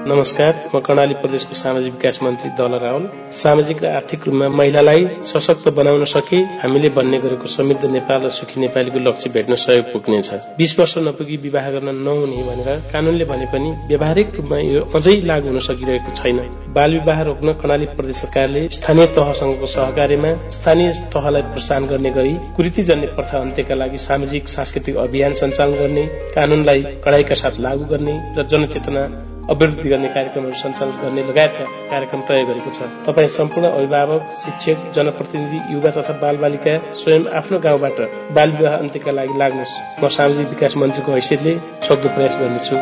नमस्कार 0.09 0.55
म 0.75 0.79
कर्णाली 0.81 1.15
प्रदेशको 1.15 1.55
सामाजिक 1.55 1.93
विकास 1.93 2.19
मन्त्री 2.23 2.51
दल 2.59 2.75
रावल 2.83 3.03
सामाजिक 3.39 3.83
र 3.83 3.87
आर्थिक 3.89 4.23
रूपमा 4.27 4.49
महिलालाई 4.49 5.05
सशक्त 5.31 5.69
बनाउन 5.79 6.05
सके 6.13 6.37
हामीले 6.63 6.91
भन्ने 6.99 7.19
गरेको 7.25 7.47
समृद्ध 7.55 7.91
नेपाल 7.97 8.25
र 8.25 8.29
सुखी 8.37 8.61
नेपालीको 8.61 8.99
लक्ष्य 9.09 9.31
भेट्न 9.35 9.55
सहयोग 9.65 9.93
पुग्नेछ। 9.93 10.49
बीस 10.59 10.75
वर्ष 10.81 10.97
नपुगी 11.09 11.37
विवाह 11.45 11.71
गर्न 11.71 11.95
नहुने 11.99 12.43
भनेर 12.49 12.81
कानूनले 12.93 13.25
भने 13.33 13.47
पनि 13.53 13.75
व्यावहारिक 13.89 14.35
रूपमा 14.37 14.59
यो 14.61 14.81
अझै 14.97 15.17
लागू 15.27 15.49
हुन 15.49 15.59
सकिरहेको 15.69 16.17
छैन। 16.17 16.41
बाल 16.75 16.99
विवाह 16.99 17.23
रोक्न 17.31 17.53
कर्णाली 17.61 17.93
प्रदेश 17.95 18.25
सरकारले 18.25 18.67
स्थानीय 18.81 19.07
तहसँगको 19.15 19.73
सहकार्यमा 19.77 20.35
स्थानीय 20.59 20.93
तहलाई 21.15 21.51
प्रोत्साहन 21.55 21.87
गर्ने 21.87 22.11
गरी 22.19 22.37
कुरीतिजन्य 22.57 23.15
प्रथा 23.17 23.39
अन्त्यका 23.41 23.83
लागि 23.85 24.07
सामाजिक 24.09 24.49
सांस्कृतिक 24.57 25.07
अभियान 25.07 25.41
सञ्चालन 25.41 25.81
गर्ने 25.81 26.07
कानूनलाई 26.37 26.93
कडाईका 27.05 27.43
साथ 27.43 27.67
लागू 27.67 27.95
गर्ने 27.97 28.23
र 28.39 28.53
जनचेतना 28.53 29.11
अभिवृद्धि 29.49 29.89
गर्ने 29.89 30.09
कार्यक्रमहरू 30.09 30.55
सञ्चालन 30.55 30.97
गर्ने 31.03 31.23
लगायतका 31.29 31.65
कार्यक्रम 31.91 32.21
तय 32.29 32.45
गरेको 32.45 32.71
छ। 32.71 32.89
तपाईँ 33.07 33.29
सम्पूर्ण 33.37 33.69
अभिभावक 33.71 34.35
शिक्षक 34.43 34.93
जनप्रतिनिधि 34.97 35.61
युवा 35.75 35.91
तथा 35.91 36.13
बाल 36.21 36.37
बालिका 36.37 36.77
स्वयं 36.95 37.25
आफ्नो 37.39 37.59
गाउँबाट 37.61 37.99
बाल 38.35 38.53
विवाह 38.59 38.77
अन्त्यका 38.77 39.13
लागि 39.13 39.39
लाग्नुहोस्। 39.39 39.75
म 40.03 40.09
सामाजिक 40.19 40.49
विकास 40.49 40.77
मन्त्रीको 40.77 41.13
हैसियतले 41.13 41.59
सक्दो 41.89 42.09
प्रयास 42.15 42.39
गर्नेछु। 42.41 42.77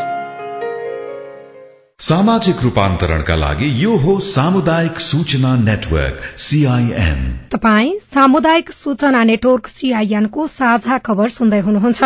सामाजिक 2.01 2.57
रूपान्तरणका 2.63 3.35
लागि 3.37 3.69
यो 3.85 3.97
हो 3.97 4.19
सामुदायिक 4.27 4.99
सूचना 5.01 5.57
नेटवर्क 5.63 6.17
सीआईएन 6.45 7.21
तपाई 7.53 7.99
सामुदायिक 8.15 8.71
सूचना 8.73 9.23
नेटवर्क 9.25 9.67
सीआईएनको 9.69 10.47
साझा 10.53 10.99
खबर 11.07 11.29
सुन्दै 11.31 11.61
हुनुहुन्छ। 11.61 12.03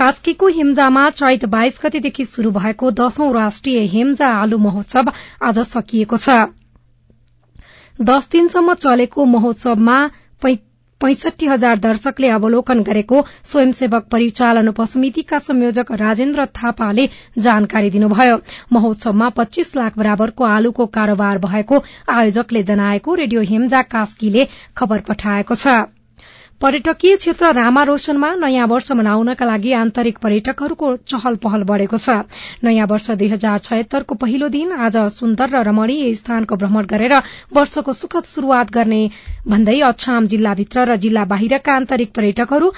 कास्कीको 0.00 0.46
हिम्जामा 0.50 1.08
चैत 1.12 1.44
बाइस 1.50 1.80
गतेदेखि 1.82 2.24
शुरू 2.26 2.50
भएको 2.52 2.90
दशौं 2.98 3.32
राष्ट्रिय 3.34 3.78
हिम्जा 3.90 4.28
आलु 4.36 4.58
महोत्सव 4.60 5.12
आज 5.44 5.58
सकिएको 5.66 6.16
छ। 6.18 6.36
दश 7.98 8.28
दिनसम्म 8.32 8.74
चलेको 8.76 9.24
महोत्सवमा 9.32 9.98
पैंसठी 11.00 11.46
हजार 11.46 11.78
दर्शकले 11.78 12.28
अवलोकन 12.30 12.82
गरेको 12.82 13.20
स्वयंसेवक 13.44 14.08
परिचालन 14.10 14.68
उपसमितिका 14.68 15.38
संयोजक 15.40 15.92
राजेन्द्र 16.00 16.44
थापाले 16.54 17.06
जानकारी 17.38 17.90
दिनुभयो। 17.90 18.40
महोत्सवमा 18.72 19.28
पच्चीस 19.36 19.76
लाख 19.76 19.98
बराबरको 19.98 20.44
आलुको 20.46 20.86
कारोबार 20.96 21.38
भएको 21.46 21.84
आयोजकले 22.16 22.62
जनाएको 22.64 23.14
रेडियो 23.16 23.40
हिम्जा 23.52 23.82
कास्कीले 23.92 24.46
खबर 24.76 25.08
पठाएको 25.08 25.54
छ। 25.56 25.80
पर्यटकीय 26.60 27.16
क्षेत्र 27.16 27.50
रामा 27.56 27.82
रोशनमा 27.88 28.28
नयाँ 28.36 28.66
वर्ष 28.68 28.90
मनाउनका 28.92 29.44
लागि 29.46 29.72
आन्तरिक 29.72 30.18
पर्यटकहरूको 30.20 30.88
चहल 31.08 31.36
पहल 31.40 31.62
बढ़ेको 31.64 31.96
छ। 31.96 32.16
नयाँ 32.64 32.86
वर्ष 32.86 33.10
दुई 33.16 33.28
हजार 33.28 33.58
छयत्तरको 33.64 34.14
पहिलो 34.20 34.48
दिन 34.52 34.72
आज 34.78 34.96
सुन्दर 35.08 35.48
र 35.56 35.62
रमणीय 35.64 36.12
स्थानको 36.14 36.56
भ्रमण 36.60 36.84
गरेर 36.92 37.14
वर्षको 37.56 37.92
सुखद 37.96 38.24
शुरूआत 38.28 38.72
गर्ने 38.72 39.00
भन्दै 39.48 39.78
अछाम 39.88 40.26
जिल्लाभित्र 40.28 40.84
र 40.84 40.96
जिल्ला 41.00 41.24
बाहिरका 41.32 41.72
आन्तरिक 41.74 42.12
पर्यटकहरू 42.12 42.68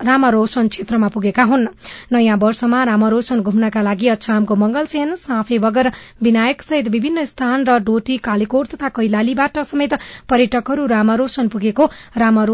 रामा 0.00 0.28
रोशन 0.30 0.68
क्षेत्रमा 0.72 1.08
पुगेका 1.12 1.44
हुन्। 1.44 1.66
नयाँ 2.12 2.36
वर्षमा 2.40 2.82
रामा 2.88 3.08
रोशन 3.10 3.40
घुम्नका 3.42 3.82
लागि 3.82 4.08
अछामको 4.08 4.54
मंगलसेन 4.56 5.14
साँफे 5.18 5.58
बगर 5.58 5.90
विनायक 6.22 6.62
सहित 6.62 6.88
विभिन्न 6.88 7.24
स्थान 7.26 7.68
र 7.68 7.78
डोटी 7.84 8.16
कालीकोट 8.24 8.66
तथा 8.74 8.88
कैलालीबाट 8.96 9.58
समेत 9.68 9.94
पर्यटकहरू 10.30 10.86
रामा 10.88 11.14
रोशन 11.20 11.48
पुगेको 11.50 11.90
रामा 12.16 12.44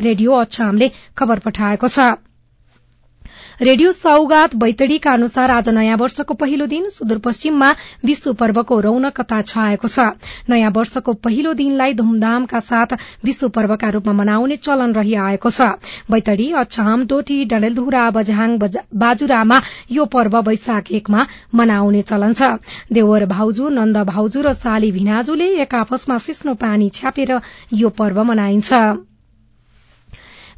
रेडियो 0.00 0.40
अछामले 0.40 0.90
खबर 1.18 1.38
पठाएको 1.46 1.88
छ। 1.90 2.10
रेडियो 3.60 3.90
सौगात 3.92 4.54
बैतडीका 4.56 5.12
अनुसार 5.12 5.50
आज 5.50 5.68
नयाँ 5.68 5.96
वर्षको 5.96 6.34
पहिलो 6.34 6.66
दिन 6.66 6.88
सुदूरपश्चिममा 6.88 7.70
विश्व 8.04 8.32
पर्वको 8.34 8.78
रौनकता 8.80 9.40
छाएको 9.42 9.88
छ। 9.88 10.06
नयाँ 10.48 10.70
वर्षको 10.76 11.12
पहिलो 11.26 11.52
दिनलाई 11.54 11.94
धूमधामका 11.94 12.60
साथ 12.60 12.94
विश्व 13.24 13.48
पर्वका 13.48 13.88
रूपमा 13.90 14.12
मनाउने 14.12 14.56
चलन 14.58 14.94
रहिआएको 14.94 15.50
छ। 15.50 15.68
बैतडी 16.10 16.48
अछाम 16.62 17.04
डोटी 17.06 17.44
डडेलधुरा 17.52 18.08
बझाङ 18.10 18.56
बाजुरामा 18.96 19.60
यो 19.90 20.04
पर्व 20.08 20.40
वैशाख 20.48 20.90
एकमा 20.92 21.26
मनाउने 21.54 22.02
चलन 22.04 22.32
छ। 22.32 22.42
देवर 22.92 23.26
भाउजू 23.36 23.68
नन्द 23.76 24.02
भाउजू 24.08 24.40
र 24.40 24.52
साली 24.54 24.90
भिनाजुले 24.92 25.52
एक 25.60 25.74
आपसमा 25.76 26.18
सिस्नो 26.20 26.54
पानी 26.56 26.88
छ्यापेर 26.96 27.38
यो 27.74 27.88
पर्व 28.00 28.24
मनाइन्छ। 28.24 28.82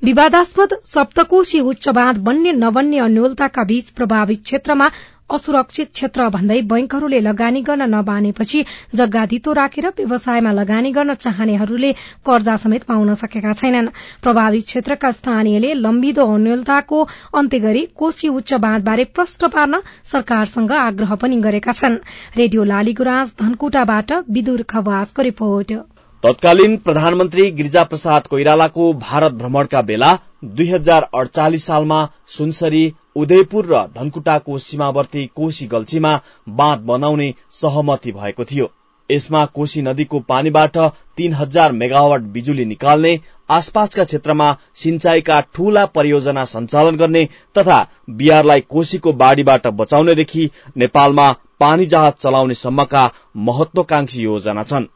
विवादास्पद 0.03 0.73
सप्तकोशी 0.85 1.59
उच्च 1.63 1.89
बाँध 1.97 2.17
बन्ने 2.25 2.53
नबन्ने 2.53 2.99
अन्यलताका 2.99 3.65
बीच 3.65 3.91
प्रभावित 3.99 4.41
क्षेत्रमा 4.45 4.89
असुरक्षित 5.31 5.91
क्षेत्र 5.93 6.29
भन्दै 6.29 6.61
बैंकहरूले 6.73 7.21
लगानी 7.21 7.61
गर्न 7.69 7.87
नबानेपछि 7.93 8.65
जग्गा 8.95 9.25
दितो 9.27 9.53
राखेर 9.59 9.87
व्यवसायमा 9.99 10.53
लगानी 10.53 10.91
गर्न 10.97 11.15
चाहनेहरूले 11.17 11.93
कर्जा 12.27 12.57
समेत 12.65 12.83
पाउन 12.91 13.15
सकेका 13.23 13.53
छैनन्। 13.61 13.93
प्रभावित 14.23 14.65
क्षेत्रका 14.67 15.11
स्थानीयले 15.13 15.73
लम्बिदो 15.77 16.27
अन्यलताको 16.35 17.03
अन्त्य 17.35 17.59
गरी 17.61 17.87
कोशी 17.97 18.29
उच्च 18.35 18.53
बाँधबारे 18.67 19.05
प्रश्न 19.15 19.49
पार्न 19.55 19.83
सरकारसँग 20.13 20.73
आग्रह 20.81 21.15
पनि 21.23 21.41
गरेका 21.47 21.73
छन्। 21.81 21.97
रेडियो 22.37 22.65
लालीगुराँस 22.75 23.35
धनकुटाबाट 23.41 24.13
विदुर 24.31 24.63
खवासको 24.69 25.23
रिपोर्ट। 25.23 25.73
तत्कालीन 26.23 26.77
प्रधानमन्त्री 26.79 27.51
गिरिजा 27.51 27.83
प्रसाद 27.85 28.27
कोइरालाको 28.27 28.93
भारत 28.99 29.33
भ्रमणका 29.39 29.81
बेला 29.83 30.11
दुई 30.59 30.67
हजार 30.69 31.07
अडचालिस 31.15 31.65
सालमा 31.67 31.99
सुनसरी 32.35 32.83
उदयपुर 33.23 33.67
र 33.71 33.81
धनकुटाको 33.97 34.59
सीमावर्ती 34.59 35.25
कोशी 35.37 35.67
गल्छीमा 35.73 36.13
बाँध 36.61 36.85
बनाउने 36.91 37.29
सहमति 37.51 38.13
भएको 38.13 38.45
थियो। 38.45 38.71
यसमा 39.11 39.45
कोशी 39.55 39.83
नदीको 39.83 40.21
पानीबाट 40.29 40.79
तीन 41.17 41.35
हजार 41.35 41.73
मेगावाट 41.81 42.31
बिजुली 42.37 42.65
निकाल्ने 42.67 43.19
आसपासका 43.59 44.05
क्षेत्रमा 44.05 44.55
सिंचाईका 44.85 45.41
ठूला 45.55 45.87
परियोजना 45.99 46.45
सञ्चालन 46.55 46.97
गर्ने 46.97 47.27
तथा 47.59 47.83
बिहारलाई 48.23 48.69
कोशीको 48.71 49.13
बाढ़ीबाट 49.27 49.67
बचाउनेदेखि 49.83 50.51
नेपालमा 50.77 51.31
पानी 51.61 51.87
जहाज 51.87 52.13
चलाउने 52.23 52.63
सम्मका 52.65 53.11
महत्वाकांक्षी 53.51 54.23
योजना 54.23 54.63
छन्। 54.65 54.93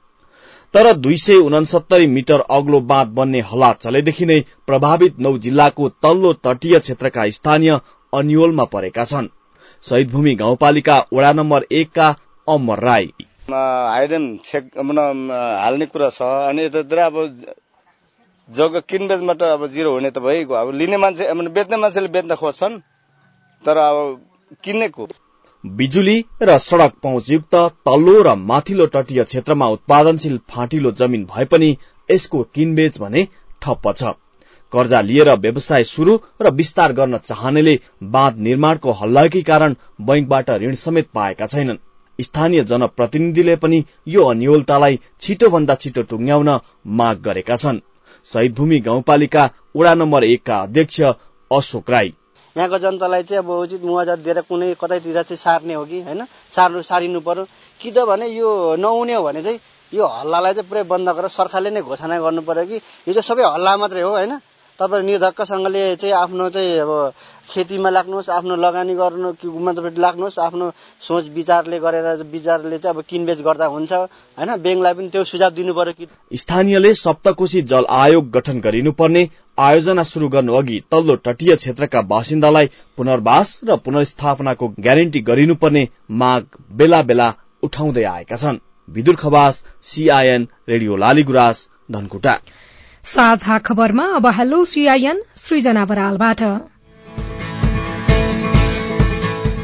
तर 0.76 0.92
दुई 0.94 1.16
सय 1.16 1.36
उनसत्तरी 1.40 2.06
मिटर 2.06 2.40
अग्लो 2.52 2.80
बाँध 2.88 3.08
बन्ने 3.16 3.40
हल्ला 3.50 3.72
चलेदेखि 3.74 4.26
नै 4.26 4.40
प्रभावित 4.66 5.18
नौ 5.18 5.30
जिल्लाको 5.44 5.88
तल्लो 6.04 6.32
तटीय 6.46 6.78
क्षेत्रका 6.78 7.24
स्थानीय 7.36 7.72
अन्यलमा 8.12 8.64
परेका 8.74 9.04
छन्। 9.04 9.28
शहीद 9.84 10.10
भूमि 10.10 10.34
गाउँपालिका 10.34 10.96
वडा 11.12 11.32
नम्बर 11.32 11.64
एकका 11.72 12.08
अमर 12.46 12.78
राई। 12.84 13.08
हाइडेन 13.50 14.26
छेक 14.44 14.70
हाल्ने 14.76 15.86
कुरा 15.86 16.08
छ। 16.10 16.22
अनि 16.48 16.64
यतातिर 16.64 16.98
अब 16.98 17.16
जग्गा 18.48 18.80
किनबेचबाट 18.90 19.42
अब 19.42 19.66
जिरो 19.72 19.92
हुने 19.92 20.10
त 20.10 20.18
भइगयो। 20.20 20.54
अब 20.56 20.74
लिने 20.74 20.96
मान्छे 20.98 21.32
बेच्ने 21.56 21.76
मान्छेले 21.76 22.08
बेच्न 22.18 22.34
खोज्छन्। 22.36 22.80
तर 23.64 23.76
अब 23.80 23.96
किन्नेको 24.64 25.08
बिजुली 25.66 26.24
र 26.42 26.56
सड़क 26.58 26.92
पहुँचयुक्त 27.02 27.54
तल्लो 27.88 28.22
र 28.22 28.34
माथिल्लो 28.34 28.86
तटीय 28.86 29.24
क्षेत्रमा 29.24 29.66
उत्पादनशील 29.68 30.38
फाँटिलो 30.50 30.90
जमिन 30.92 31.24
भए 31.24 31.44
पनि 31.44 31.76
यसको 32.08 32.42
किनबेच 32.54 32.98
भने 33.00 33.26
ठप्प 33.62 33.92
छ। 33.96 34.12
कर्जा 34.72 35.00
लिएर 35.00 35.30
व्यवसाय 35.36 35.84
शुरू 35.84 36.18
र 36.42 36.50
विस्तार 36.50 36.92
गर्न 36.92 37.18
चाहनेले 37.18 37.78
बाँध 38.14 38.38
निर्माणको 38.38 38.92
हल्लाकी 38.92 39.42
कारण 39.42 39.74
बैंकबाट 40.00 40.50
ऋण 40.62 40.74
समेत 40.74 41.08
पाएका 41.14 41.46
छैनन्। 41.46 41.82
स्थानीय 42.18 42.64
जनप्रतिनिधिले 42.64 43.56
पनि 43.56 43.84
यो 44.08 44.24
अन्यलतालाई 44.24 45.00
छिटोभन्दा 45.20 45.74
छिटो 45.74 46.02
टुङ्ग्याउन 46.02 46.58
माग 46.98 47.20
गरेका 47.22 47.56
छन्। 47.56 47.80
शहीदभूमि 48.26 48.78
गाउँपालिका 48.80 49.50
वडा 49.76 49.94
नम्बर 49.94 50.24
एकका 50.24 50.60
अध्यक्ष 50.60 51.00
अशोक 51.50 51.90
राई। 51.90 52.12
यहाँको 52.56 52.78
जनतालाई 52.78 53.22
चाहिँ 53.22 53.42
अब 53.44 53.50
उचित 53.50 53.82
मुवाजा 53.84 54.14
दिएर 54.16 54.40
कुनै 54.48 54.74
कतैतिर 54.80 55.22
चाहिँ 55.22 55.36
सार्ने 55.36 55.74
हो 55.74 55.84
कि 55.84 56.00
होइन? 56.02 56.24
सार्नु 56.50 56.82
सारिनु 56.82 57.20
पर्यो। 57.20 57.44
कि 57.80 57.90
त 57.92 57.98
भने 58.08 58.26
यो 58.32 58.76
नहुने 58.80 59.14
हो 59.14 59.22
भने 59.22 59.42
चाहिँ 59.42 59.60
यो 59.92 60.06
हल्लालाई 60.06 60.52
चाहिँ 60.54 60.68
पुरै 60.68 60.82
बन्द 60.88 61.08
गरेर 61.12 61.28
सरकारले 61.28 61.70
नै 61.70 61.82
घोषणा 61.84 62.16
गर्नु 62.16 62.42
पर्यो 62.48 62.64
कि? 62.64 62.76
यो 63.08 63.12
चाहिँ 63.12 63.28
सबै 63.28 63.44
हल्ला 63.44 63.76
मात्रै 63.76 64.00
हो 64.00 64.10
होइन? 64.10 64.40
तपाईँ 64.78 65.04
निर्धक्कसँगले 65.04 65.84
चाहिँ 65.96 66.14
आफ्नो 66.14 66.48
चाहिँ 66.50 66.78
अब 66.78 67.12
खेतीमा 67.48 67.90
लाग्नुहोस् 67.90 68.28
आफ्नो 68.30 68.56
लगानी 68.56 68.94
गर्नु 68.94 69.28
मतलब 69.66 69.98
लाग्नुहोस् 69.98 70.38
आफ्नो 70.38 70.70
सोच 71.00 71.28
विचारले 71.34 71.78
गरेर 71.78 72.22
विचारले 72.32 72.78
चाहिँ 72.78 72.96
अब 72.96 73.02
किनबेच 73.08 73.40
गर्दा 73.40 73.66
हुन्छ 73.66 73.92
होइन? 73.92 74.50
ब्याङ्कलाई 74.56 74.94
पनि 74.94 75.08
त्यो 75.08 75.24
सुझाव 75.24 75.50
दिनु 75.50 75.74
पर्यो 75.74 75.92
कि? 75.98 76.06
स्थानीयले 76.32 76.92
सप्तकोशी 76.94 77.62
जल 77.62 77.84
आयोग 77.88 78.30
गठन 78.30 78.60
गरिनुपर्ने 78.60 79.22
आयोजना 79.58 80.02
शुरू 80.02 80.28
गर्नु 80.28 80.54
अघि 80.54 80.80
तल्लो 80.90 81.16
तटीय 81.26 81.56
क्षेत्रका 81.56 82.02
बासिन्दालाई 82.12 82.70
पुनर्वास 82.96 83.60
र 83.64 83.76
पुनर्स्थापनाको 83.86 84.68
ग्यारेन्टी 84.80 85.20
गरिनुपर्ने 85.30 85.88
माग 86.22 86.46
बेला 86.72 87.02
बेला 87.02 87.32
उठाउँदै 87.62 88.04
आएका 88.04 88.36
छन्। 88.36 88.62
Bidur 88.88 89.16
Khawas 89.16 89.64
CIN 89.82 90.48
radio 90.68 90.96
Laligurans 90.96 91.68
Dhankuta. 91.90 92.34
साझा 93.06 93.56
खबरमा 93.66 94.04
अब 94.14 94.26
हेलो 94.36 94.64
सीआईएन 94.64 95.22
सृजना 95.36 95.84
बरालबाट। 95.86 96.40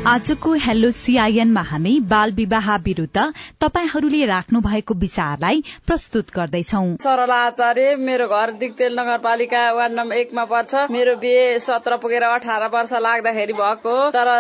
आजको 0.02 0.52
हेलो 0.62 0.90
सीआईएनमा 0.90 1.60
हामी 1.62 1.90
बाल 2.10 2.32
विवाह 2.34 2.68
विरूद्ध 2.84 3.22
तपाईहरूले 3.62 4.24
राख्नु 4.26 4.60
भएको 4.60 4.94
विचारलाई 4.98 5.62
प्रस्तुत 5.86 6.30
गर्दैछौ। 6.36 6.80
सरला 7.02 7.36
आचार्य 7.42 7.94
मेरो 7.98 8.26
घर 8.28 8.50
दिगतेल 8.58 8.98
नगरपालिका 8.98 9.60
वार्ड 9.72 9.92
नम्बर 9.94 10.16
एकमा 10.16 10.44
पर्छ। 10.44 10.74
मेरो 10.90 11.14
बिहे 11.22 11.44
सत्र 11.58 11.96
पुगेर 12.02 12.22
अठार 12.22 12.66
वर्ष 12.74 12.92
लाग्दाखेरि 12.98 13.52
भएको 13.52 13.94
तर 14.10 14.30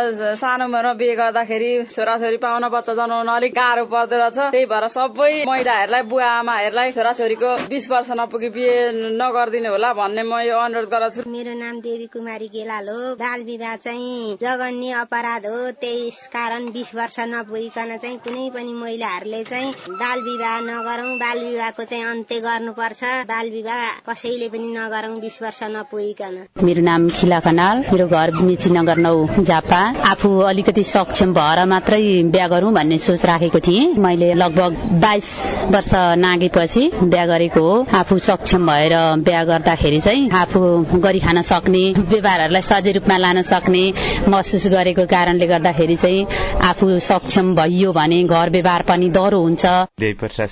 सानो 0.42 0.64
उमेरमा 0.64 0.92
बिहे 0.98 1.14
गर्दाखेरि 1.14 1.70
छोराछोरी 1.94 2.36
पाउन 2.42 2.68
बच्चा 2.74 2.94
जनाउन 2.94 3.30
अलिक 3.30 3.54
गाह्रो 3.54 3.84
पर्दो 3.94 4.18
रहेछ। 4.18 4.38
त्यही 4.50 4.66
भएर 4.66 4.88
सबै 4.96 5.32
महिलाहरूलाई 5.46 6.02
बुवा 6.10 6.32
आमाहरूलाई 6.40 6.92
छोराछोरीको 6.98 7.54
बिस 7.70 7.90
वर्ष 7.92 8.10
नपुगी 8.18 8.48
बिहे 8.58 8.74
नगरिदिने 9.14 9.68
होला 9.68 9.92
भन्ने 9.94 10.26
म 10.26 10.42
यो 10.42 10.58
अनुरोध 10.58 10.90
गर्दछु। 10.90 11.30
मेरो 11.30 11.54
नाम 11.54 11.80
देवी 11.86 12.06
कुमारी 12.10 12.50
गेलाल 12.50 12.88
हो। 12.88 13.14
बाल 13.22 13.40
विवाह 13.46 13.76
चाहिँ 13.86 14.36
जघन्य 14.42 15.00
अपराध 15.06 15.46
हो। 15.46 15.51
त्यस 15.52 16.18
कारण 16.32 16.66
बिस 16.72 16.94
वर्ष 16.94 17.16
नपुगिकन 17.28 17.96
चाहिँ 18.02 18.18
कुनै 18.24 18.48
पनि 18.54 18.72
महिलाहरूले 18.72 19.42
चाहिँ 19.44 19.72
बाल 19.90 20.20
विवाह 20.22 20.58
नगरौं 20.60 21.16
बाल 21.18 21.38
विवाहको 21.44 21.84
चाहिँ 21.84 22.04
अन्त्य 22.04 22.38
गर्नुपर्छ। 22.40 23.02
बाल 23.28 23.50
विवाह 23.50 23.82
कसैले 24.08 24.48
पनि 24.48 24.68
नगरौं 24.76 25.18
बिस 25.20 25.36
वर्ष 25.42 25.62
नपुगिकन। 25.72 26.36
मेरो 26.64 26.82
नाम 26.82 27.08
खिला 27.10 27.40
खनाल 27.40 27.84
मेरो 27.92 28.06
घर 28.08 28.30
मिची 28.40 28.70
नगर 28.70 28.96
नौ 28.98 29.14
झापा 29.42 29.80
आफू 30.10 30.30
अलिकति 30.50 30.84
सक्षम 30.84 31.34
भएर 31.34 31.64
मात्रै 31.68 32.00
बिहा 32.32 32.46
गरौँ 32.48 32.72
भन्ने 32.72 32.98
सोच 32.98 33.24
राखेको 33.26 33.60
थिएँ। 33.66 33.86
मैले 33.98 34.32
लगभग 34.34 34.76
बाइस 35.02 35.28
वर्ष 35.70 35.92
नागेपछि 36.18 36.90
बिहा 37.02 37.26
गरेको 37.26 37.60
हो। 37.60 37.74
आफू 38.00 38.18
सक्षम 38.28 38.66
भएर 38.66 38.94
बिहा 39.20 39.44
गर्दाखेरि 39.44 40.00
चाहिँ 40.00 40.30
आफू 40.42 40.60
गरी 41.00 41.20
खान 41.20 41.42
सक्ने 41.42 41.84
व्यवहारहरूलाई 41.98 42.62
सजिलो 42.62 42.98
रूपमा 42.98 43.18
लान 43.18 43.42
सक्ने 43.42 43.84
महसुस 44.28 44.66
गरेको 44.72 45.06
कारणले 45.12 45.41
गर्दाखेरि 45.46 45.96
चाहिँ 45.96 46.26
आफू 46.68 46.98
सक्षम 46.98 47.54
भइयो 47.54 47.92
भने 47.92 48.22
घर 48.24 48.50
व्यवहार 48.50 48.82
पनि 48.88 49.08
डह्रो 49.08 49.40
हुन्छ। 49.40 49.64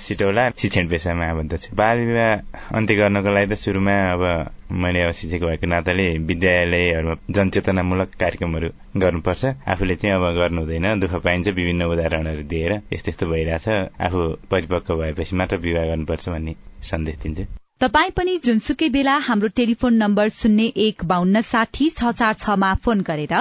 सिटौला 0.05 0.49
शिक्षण 0.57 0.87
पेसामा 0.87 1.25
आबद्ध 1.31 1.57
छु। 1.57 1.75
बाल 1.75 1.97
विवाह 1.97 2.75
अन्त्य 2.77 2.95
गर्नको 2.95 3.29
लागि 3.35 3.47
त 3.51 3.57
सुरुमा 3.57 3.95
अब 4.13 4.23
मैले 4.71 5.01
अब 5.03 5.11
शिक्षक 5.11 5.45
भएको 5.45 5.67
नाताले 5.67 6.07
विद्यालयहरूमा 6.29 7.15
जनचेतनामूलक 7.29 8.09
कार्यक्रमहरू 8.19 8.69
गर्नुपर्छ। 9.03 9.45
आफूले 9.67 9.95
चाहिँ 9.95 10.15
अब 10.15 10.25
गर्नु 10.39 10.61
हुँदैन 10.61 10.99
दुःख 10.99 11.15
पाइन्छ 11.25 11.47
विभिन्न 11.47 11.91
उदाहरणहरू 11.93 12.43
दिएर। 12.53 12.73
यस्तो 12.93 13.09
यस्तो 13.11 13.25
भइरहेछ। 13.31 13.67
आफू 14.07 14.19
परिपक्व 14.51 14.95
भएपछि 15.01 15.35
मात्र 15.35 15.57
विवाह 15.57 15.85
गर्नुपर्छ 15.91 16.29
भन्ने 16.29 16.55
सन्देश 16.91 17.17
दिन्छु। 17.23 17.60
तपाई 17.81 18.09
पनि 18.17 18.33
जुनसुकै 18.45 18.87
बेला 18.93 19.13
हाम्रो 19.27 19.47
टेलिफोन 19.57 19.95
नम्बर 19.99 20.27
शून्य 20.33 20.65
एक 20.83 21.05
बान्न 21.11 21.41
साठी 21.45 21.85
छ 21.91 22.09
चार 22.17 22.33
छमा 22.41 22.67
फोन 22.83 22.99
गरेर 23.07 23.31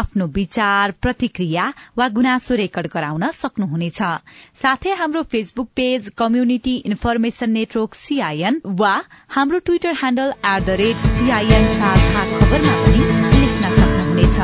आफ्नो 0.00 0.26
विचार 0.36 0.92
प्रतिक्रिया 1.02 1.64
वा 1.98 2.06
गुनासो 2.18 2.58
रेकर्ड 2.60 2.88
गराउन 2.92 3.24
सक्नुहुनेछ। 3.38 3.98
साथै 4.62 4.92
हाम्रो 5.00 5.22
Facebook 5.32 5.70
page 5.80 6.10
community 6.22 6.74
information 6.90 7.50
network 7.52 7.98
CIN 8.02 8.60
वा 8.82 8.92
हाम्रो 9.38 9.60
Twitter 9.66 9.98
handle 10.04 10.30
at 10.52 10.62
the 10.62 10.78
rate 10.82 11.10
CIN 11.16 11.66
पनि 12.54 12.70
लेख्न 13.34 13.74
सक्नुहुनेछ। 13.80 14.38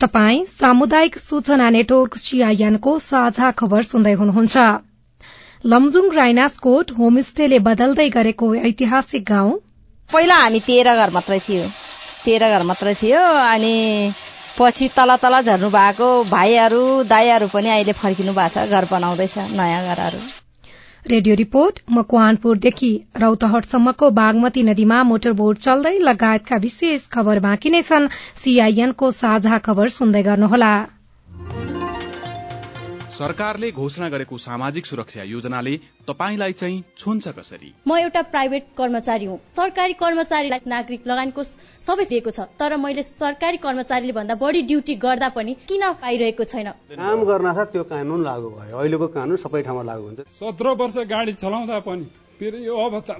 तपाई 0.00 0.44
सामुदायिक 0.54 1.18
सूचना 1.18 1.68
नेटवर्क 1.80 2.16
सीआईएनको 2.28 2.98
साझा 3.08 3.52
खबर 3.58 3.90
सुन्दै 3.90 4.16
हुनुहुन्छ। 4.22 4.70
लमजुङ 5.64 6.06
राइनासकोट 6.14 6.90
होमस्टेले 6.92 7.58
बदल्दै 7.66 8.08
गरेको 8.14 8.46
ऐतिहासिक 8.68 9.24
गाउँ। 9.26 9.50
पहिला 10.10 10.36
हामी 10.36 10.60
तेह्र 10.60 10.94
घर 10.94 11.10
मात्रै 11.16 11.38
थियो। 11.38 11.66
तेह्र 12.24 12.48
घर 12.54 12.62
मात्रै 12.66 12.94
थियो 13.02 13.20
अनि 13.42 13.74
पछि 14.58 14.88
तल 14.96 15.14
तल 15.22 15.40
झर्नु 15.40 15.68
भएको 15.70 16.08
भाइहरू 16.30 16.80
दाईहरू 17.12 17.46
पनि 17.52 17.70
अहिले 17.74 17.92
फर्किनु 18.00 18.32
भएको 18.38 18.54
छ 18.54 18.66
घर 18.74 18.88
बनाउँदैछ 18.90 19.36
नयाँ 19.60 19.84
घरहरू। 19.86 20.20
रेडियो 21.06 21.34
रिपोर्ट 21.34 21.78
मकवानपुरदेखि 21.90 22.90
रौतहटसम्मको 23.22 24.10
बागमती 24.18 24.62
नदीमा 24.62 25.02
मोटरबोट 25.12 25.58
चल्दै 25.58 25.94
लगायतका 26.10 26.56
विशेष 26.66 27.06
खबर 27.14 27.44
बाँकी 27.46 27.70
नै 27.70 27.82
छन्। 27.82 28.10
सीआईएनको 28.42 29.10
साझा 29.20 29.58
खबर 29.68 29.94
सुन्दै 29.98 30.22
गर्नुहोला। 30.22 30.72
सरकारले 33.12 33.70
घोषणा 33.72 34.08
गरेको 34.08 34.36
सामाजिक 34.38 34.86
सुरक्षा 34.86 35.22
योजनाले 35.22 35.76
तपाईँलाई 36.08 36.52
चाहिँ 36.52 36.82
छुन्छ 36.98 37.28
कसरी? 37.38 37.72
म 37.86 37.96
एउटा 37.98 38.22
प्राइभेट 38.32 38.64
कर्मचारी 38.76 39.24
हुँ। 39.26 39.36
सरकारी 39.56 39.92
कर्मचारीलाई 40.00 40.60
नागरिक 40.66 41.06
लगानीको 41.06 41.42
सबै 41.86 42.04
दिएको 42.08 42.30
छ। 42.30 42.48
तर 42.56 42.76
मैले 42.76 43.02
सरकारी 43.02 43.56
कर्मचारीले 43.60 44.12
भन्दा 44.12 44.34
बढी 44.40 44.62
ड्युटी 44.64 44.94
गर्दा 45.04 45.28
पनि 45.36 45.52
किन 45.68 45.84
पाइरहेको 46.00 46.44
छैन? 46.44 46.68
काम 46.96 47.24
गर्न 47.28 47.52
त्यो 47.72 47.82
कानून 47.92 48.22
लागू 48.24 48.48
भयो। 48.50 48.76
अहिलेको 48.80 49.06
कानून 49.12 49.36
सबै 49.44 49.62
ठाउँमा 49.62 49.82
लागू 49.82 50.04
हुन्छ। 50.08 50.20
सत्र 50.32 50.72
वर्ष 50.80 50.96
गाडी 51.12 51.32
चलाउँदा 51.36 51.78
पनि 51.84 52.04
फेरि 52.40 52.66
यो 52.66 52.74
अवस्था 52.80 53.14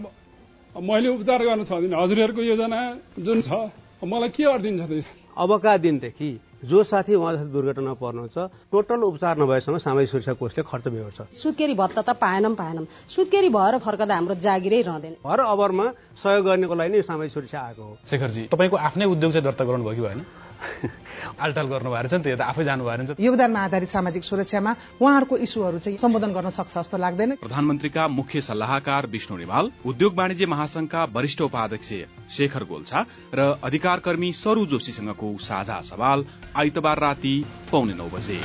मैले 0.73 1.09
उपचार 1.09 1.41
गर्न 1.45 1.65
सक्दिनँ 1.69 2.01
हजुरहरूको 2.01 2.43
योजना 2.43 2.81
जुन 3.21 3.41
छ 3.45 3.61
मलाई 4.09 4.29
के 4.33 4.45
अडिदिन्छ 4.49 5.05
अबका 5.37 5.77
दिनदेखि 5.85 6.31
जो 6.63 6.83
साथी 6.83 7.15
उहाँ 7.15 7.37
दुर्घटना 7.51 7.93
पर्नुहुन्छ 7.95 8.39
टोटल 8.73 9.03
उपचार 9.03 9.39
नभएसम्म 9.39 9.79
सामाजिक 9.79 10.11
सुरक्षा 10.11 10.33
कोषले 10.33 10.63
खर्च 10.63 10.89
बेहोर्छ। 10.89 11.35
सुत्केरी 11.35 11.75
भत्ता 11.75 12.03
त 12.03 12.15
पाएनौँ 12.17 12.55
पाएनौँ 12.55 12.87
सुत्केरी 13.09 13.49
भएर 13.49 13.79
फर्कदा 13.79 14.15
हाम्रो 14.15 14.35
जागिरै 14.39 14.81
रहँदैन। 14.83 15.17
हर 15.27 15.41
अवरमा 15.43 15.87
सहयोग 16.23 16.45
गर्नेको 16.47 16.75
लागि 16.75 16.93
नै 16.93 17.03
सामाजिक 17.03 17.33
सुरक्षा 17.33 17.59
आएको 17.61 17.83
हो। 17.83 17.97
शेखरजी 18.07 18.47
तपाईँको 18.47 18.77
आफ्नै 18.79 19.07
उद्योग 19.07 19.33
चाहिँ 19.33 19.45
दर्ता 19.45 19.65
गराउनु 19.65 19.85
भयो 19.85 19.95
कि 19.95 20.03
भएन? 20.07 20.25
आलटाल 21.45 21.67
गर्नु 21.69 21.91
भएको 21.91 22.09
छ 22.09 22.15
नि 22.15 22.37
त 22.37 22.41
आफै 22.43 22.65
जानु 22.65 22.85
भएको 22.85 23.15
छ 23.15 23.21
योगदानमा 23.21 23.61
आधारित 23.65 23.91
सामाजिक 23.91 24.25
सुरक्षामा 24.25 24.73
उहाँहरूको 25.01 25.37
इस्युहरू 25.47 25.79
चाहिँ 25.79 25.99
सम्बोधन 25.99 26.33
गर्न 26.33 26.51
सक्छ 26.51 26.75
जस्तो 26.75 26.97
लाग्दैन। 26.99 27.31
प्रधानमन्त्रीका 27.43 28.09
मुख्य 28.09 28.41
सल्लाहकार 28.41 29.07
विष्णु 29.09 29.37
रिमाल 29.39 29.71
उद्योग 29.87 30.13
वाणिज्य 30.19 30.47
महासंघका 30.47 31.05
वरिष्ठ 31.15 31.41
उपाध्यक्ष 31.43 31.91
शेखर 32.37 32.65
गोल्छा 32.65 33.05
र 33.35 33.41
अधिकार 33.63 33.99
कर्मी 34.01 34.33
सरू 34.35 34.67
जोशीसँगको 34.67 35.37
साझा 35.41 35.81
सवाल 35.83 36.25
आइतबार 36.57 36.99
राति 37.01 37.35
पाउने 37.73 37.95
नौ 37.95 38.09
बजे। 38.09 38.41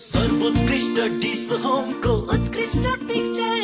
सर्वोत्कृष्ट 0.00 1.00
डिस 1.20 1.46
होमको 1.64 2.12
उत्कृष्ट 2.34 2.86
पिक्चर 3.04 3.58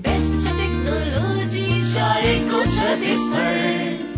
बेस्ट 0.00 0.46
टेक्नोलोजी 0.50 1.66
छाएको 1.92 2.64
छ 2.66 2.94
देशभर। 3.00 4.09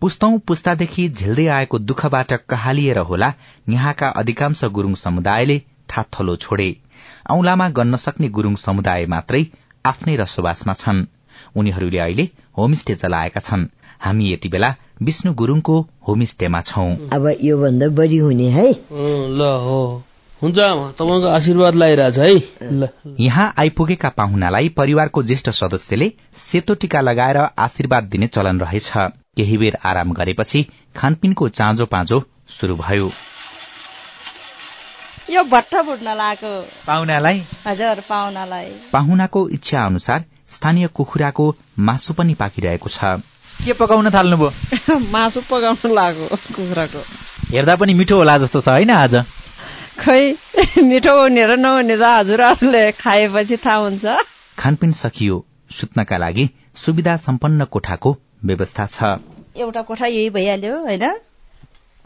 पुस्तौं 0.00 0.38
पुस्तादेखि 0.48 1.08
झेल्दै 1.10 1.46
आएको 1.58 1.78
दुःखबाट 1.90 2.32
कहालिएर 2.50 3.04
होला 3.12 3.32
यहाँका 3.68 4.08
अधिकांश 4.24 4.64
गुरूङ 4.76 4.94
समुदायले 5.04 5.60
थाथलो 5.90 6.36
छोडे। 6.42 6.72
औंलामा 7.30 7.68
गन्न 7.78 8.04
सक्ने 8.08 8.28
गुरूङ 8.36 8.60
समुदाय 8.66 9.06
मात्रै 9.14 9.46
आफ्नै 9.84 10.16
रसोबासमा 10.16 10.80
छन्। 10.82 11.08
उनीहरूले 11.56 11.98
अहिले 11.98 12.28
होमस्टे 12.58 12.94
चलाएका 12.94 13.40
छन्। 13.40 13.66
हामी 14.00 14.32
यति 14.32 14.48
बेला 14.48 14.74
विष्णु 15.02 15.32
गुरूङको 15.34 15.80
होमस्टेमा 16.08 16.60
छौं। 16.60 16.90
अब 17.12 17.26
योभन्दा 17.42 17.88
बढी 17.96 18.16
हुने 18.18 18.48
है? 18.50 18.68
ल 18.92 19.40
हो। 19.64 19.80
हुन्छ 20.42 20.56
तपाईँको 20.56 21.28
आशीर्वाद 21.28 21.74
लगाइरहेछ 21.74 22.18
है। 22.18 22.72
ल 22.72 22.88
यहाँ 23.20 23.52
आइपुगेका 23.58 24.08
पाहुनालाई 24.08 24.68
परिवारको 24.76 25.22
ज्येष्ठ 25.22 25.50
सदस्यले 25.50 26.12
सेतो 26.42 26.74
टीका 26.74 27.00
लगाएर 27.00 27.36
आशीर्वाद 27.36 28.04
दिने 28.04 28.26
चलन 28.26 28.60
रहेछ। 28.60 28.92
केही 29.36 29.56
बेर 29.58 29.76
आराम 29.84 30.12
गरेपछि 30.12 30.66
खानपिनको 30.96 31.48
चाँजो 31.48 31.86
पाँजो 31.86 32.22
शुरू 32.48 32.76
भयो। 32.76 33.10
यो 35.30 35.42
भट्ट 35.44 35.74
लागेको। 35.74 36.60
पाहुनालाई? 36.86 37.42
हजुर 37.66 38.00
पाहुनालाई। 38.08 38.72
पाहुनाको 38.92 39.48
इच्छा 39.48 39.84
अनुसार 39.86 40.24
स्थानीय 40.54 40.86
कुखुराको 40.94 41.54
मासु 41.78 42.14
पनि 42.14 42.34
पाकिरहेको 42.34 42.88
छ। 42.88 42.98
के 43.64 43.72
पकाउन 43.72 44.10
थाल्नुभयो? 44.10 44.98
मासु 45.14 45.40
पकाउन 45.50 45.94
लाग्यो 45.94 46.26
कुखुराको। 46.28 47.02
हेर्दा 47.50 47.76
पनि 47.76 47.94
मिठो 47.94 48.16
होला 48.16 48.38
जस्तो 48.38 48.60
छ 48.60 48.68
होइन 48.68 48.90
आज? 48.90 49.14
खै 49.98 50.20
मिठो 50.82 51.14
हुने 51.22 51.46
र 51.46 51.56
नहुने 51.56 51.96
त 51.96 52.02
हजुरहरूले 52.02 52.84
खाएपछि 52.92 53.56
थाहा 53.56 53.76
हुन्छ। 53.76 54.04
खानपिन 54.58 54.92
सकियो 54.92 55.36
सुत्नका 55.70 56.16
लागि 56.16 56.48
सुविधा 56.74 57.16
सम्पन्न 57.16 57.64
कोठाको 57.64 58.16
व्यवस्था 58.44 58.86
छ। 58.86 59.02
एउटा 59.56 59.82
कोठा 59.82 60.06
यही 60.06 60.30
भइहाल्यो 60.30 60.78
होइन? 60.80 61.04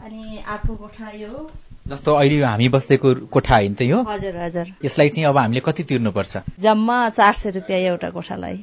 अनि 0.05 0.43
अर्को 0.47 0.75
कोठा 0.75 1.09
यो। 1.15 1.49
जस्तो 1.87 2.13
अहिले 2.13 2.41
हामी 2.43 2.67
बसेको 2.69 3.13
कोठा 3.29 3.55
होइन 3.55 3.73
त 3.73 3.81
यो 3.81 3.97
हजुर 4.03 4.37
हजुर। 4.37 4.67
यसलाई 4.85 5.09
चाहिँ 5.09 5.27
अब 5.29 5.37
हामीले 5.37 5.61
कति 5.65 5.83
तिर्नुपर्छ? 5.83 6.37
जम्मा 6.59 6.97
चार 7.09 7.33
सय 7.33 7.49
रुपियाँ 7.49 7.79
एउटा 7.79 8.09
कोठालाई। 8.09 8.57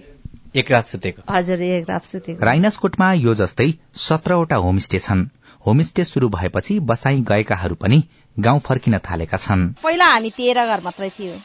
एक 0.57 0.71
रात 0.71 0.87
सुतेको। 0.87 1.23
हजुर 1.33 1.63
एक 1.63 1.85
रात 1.91 2.05
सुतेको। 2.05 2.45
राइनासकोटमा 2.45 3.13
यो 3.13 3.35
जस्तै 3.35 3.69
सत्रवटा 4.07 4.57
होमस्टे 4.57 4.99
छन्। 4.99 5.23
होमस्टे 5.67 6.05
शुरू 6.05 6.29
भएपछि 6.29 6.79
बसाई 6.81 7.21
गएकाहरू 7.31 7.75
पनि 7.75 8.03
गाउँ 8.37 8.61
फर्किन 8.61 8.99
थालेका 8.99 9.37
छन्। 9.37 9.63
पहिला 9.83 10.07
हामी 10.07 10.31
तेह्र 10.31 10.67
घर 10.67 10.81
मात्रै 10.85 11.11
थियो। 11.11 11.37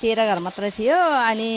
तेह्र 0.00 0.26
घर 0.26 0.38
मात्रै 0.40 0.70
थियो 0.70 0.96
अनि 1.28 1.50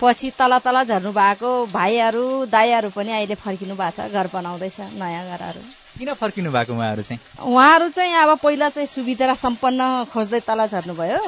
पछि 0.00 0.30
तल 0.38 0.58
तल 0.58 0.82
झर्नु 0.84 1.12
भएको 1.12 1.50
भाइहरू 1.72 2.24
दाईहरू 2.46 2.90
पनि 2.90 3.12
अहिले 3.12 3.34
फर्किनु 3.34 3.74
भएको 3.74 4.02
छ 4.02 4.12
घर 4.12 4.26
बनाउँदैछ 4.34 4.80
नयाँ 4.80 5.24
घरहरू। 5.26 5.60
किन 5.98 6.12
फर्किनु 6.14 6.50
भएको 6.50 6.72
उहाँहरू 6.74 7.02
चाहिँ? 7.02 7.20
उहाँहरू 7.46 7.88
चाहिँ 7.88 8.14
अब 8.14 8.38
पहिला 8.38 8.68
चाहिँ 8.68 8.86
सुविधा 8.86 9.34
सम्पन्न 9.34 10.04
खोज्दै 10.12 10.40
तल 10.40 10.66
झर्नुभयो। 10.66 11.20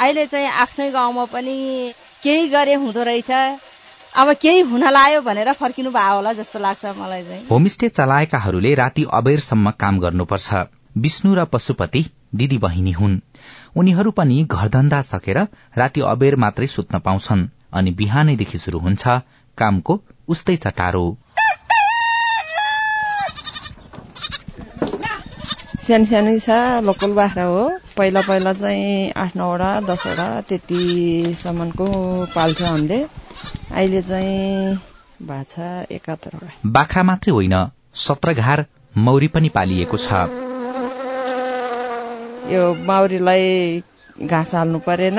अहिले 0.00 0.26
चाहिँ 0.26 0.48
आफ्नै 0.48 0.90
गाउँमा 0.90 1.24
पनि 1.24 1.56
केही 2.22 2.48
गरे 2.48 2.74
हुँदो 2.74 3.02
रहेछ। 3.02 3.30
अब 4.16 4.32
केही 4.32 4.60
हुन 4.60 4.84
लायो 4.88 5.20
भनेर 5.20 5.52
फर्किनु 5.52 5.90
भयो 5.90 6.14
होला 6.14 6.32
जस्तो 6.32 6.58
लाग्छ 6.58 6.84
मलाई 6.86 7.22
चाहिँ। 7.22 7.46
होमस्टे 7.50 7.88
चलाएकाहरूले 7.88 8.74
राति 8.74 9.06
अबेरसम्म 9.12 9.70
काम 9.70 9.98
गर्नुपर्छ। 10.00 10.66
विष्णु 10.96 11.34
र 11.34 11.44
पशुपति 11.44 12.04
दिदी 12.34 12.58
बहिनी 12.58 12.92
हुन्। 12.92 13.20
उनीहरू 13.76 14.10
पनि 14.10 14.42
घरधन्दा 14.44 15.02
सकेर 15.02 15.38
राति 15.76 16.00
अबेर 16.00 16.36
मात्रै 16.36 16.66
सुत्न 16.66 16.98
पाउँछन्। 16.98 17.48
अनि 17.72 17.90
बिहानैदेखि 18.00 18.58
शुरू 18.58 18.78
हुन्छ 18.78 19.02
कामको 19.58 20.00
उस्तै 20.28 20.56
चटारो। 20.56 21.06
सानो 25.88 26.04
सानो 26.04 26.32
छ 26.38 26.48
लोकल 26.84 27.12
बाख्रा 27.14 27.44
हो। 27.44 27.60
पहिला 27.96 28.20
पहिला 28.20 28.52
चाहिँ 28.52 29.12
आठ 29.16 29.36
नौवटा 29.36 29.70
दसवटा 29.88 30.28
त्यतिसम्मको 30.48 31.86
पाल्छ 32.34 32.62
हामीले। 32.62 32.98
अहिले 33.72 34.02
चाहिँ 34.02 34.76
छ 35.44 35.86
एकात्तरवटा। 35.90 36.50
बाख्रा 36.66 37.02
मात्रै 37.02 37.32
होइन 37.32 37.56
सत्रघार 37.94 38.64
मौरी 38.96 39.28
पनि 39.28 39.48
पालिएको 39.56 39.96
छ। 39.96 40.08
यो 42.52 42.62
माउरीलाई 42.88 43.44
घाँस 44.22 44.54
हाल्नु 44.54 44.78
परेन। 44.86 45.18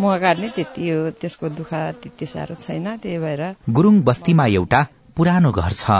काट्ने 0.00 0.48
त्यति 0.56 0.88
हो 0.88 1.10
त्यसको 1.20 1.48
दुःख 1.50 1.72
त्यति 2.02 2.26
साह्रो 2.26 2.54
छैन 2.54 2.96
त्यही 2.96 3.18
भएर। 3.18 3.42
गुरुङ 3.70 4.00
बस्तीमा 4.02 4.46
एउटा 4.46 4.80
पुरानो 5.16 5.52
घर 5.52 5.72
छ 5.72 5.90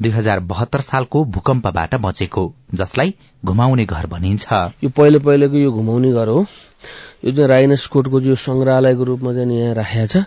दुई 0.00 0.10
हजार 0.10 0.40
बहत्तर 0.50 0.80
सालको 0.80 1.24
भूकम्पबाट 1.24 1.94
बचेको 2.00 2.44
जसलाई 2.74 3.14
घुमाउने 3.44 3.84
घर 3.84 4.06
भनिन्छ। 4.06 4.46
यो 4.84 4.88
पहिलो 4.90 5.18
पहिलोको 5.20 5.56
यो 5.56 5.70
घुमाउने 5.72 6.12
घर 6.12 6.28
हो। 6.28 6.40
यो 7.24 7.32
चाहिँ 7.32 7.48
राइनसकोटको 7.48 8.20
जो 8.20 8.34
संग्रहालयको 8.34 9.04
रूपमा 9.04 9.32
चाहिँ 9.34 9.60
यहाँ 9.60 9.74
राखेको 9.74 10.06
छ 10.06 10.24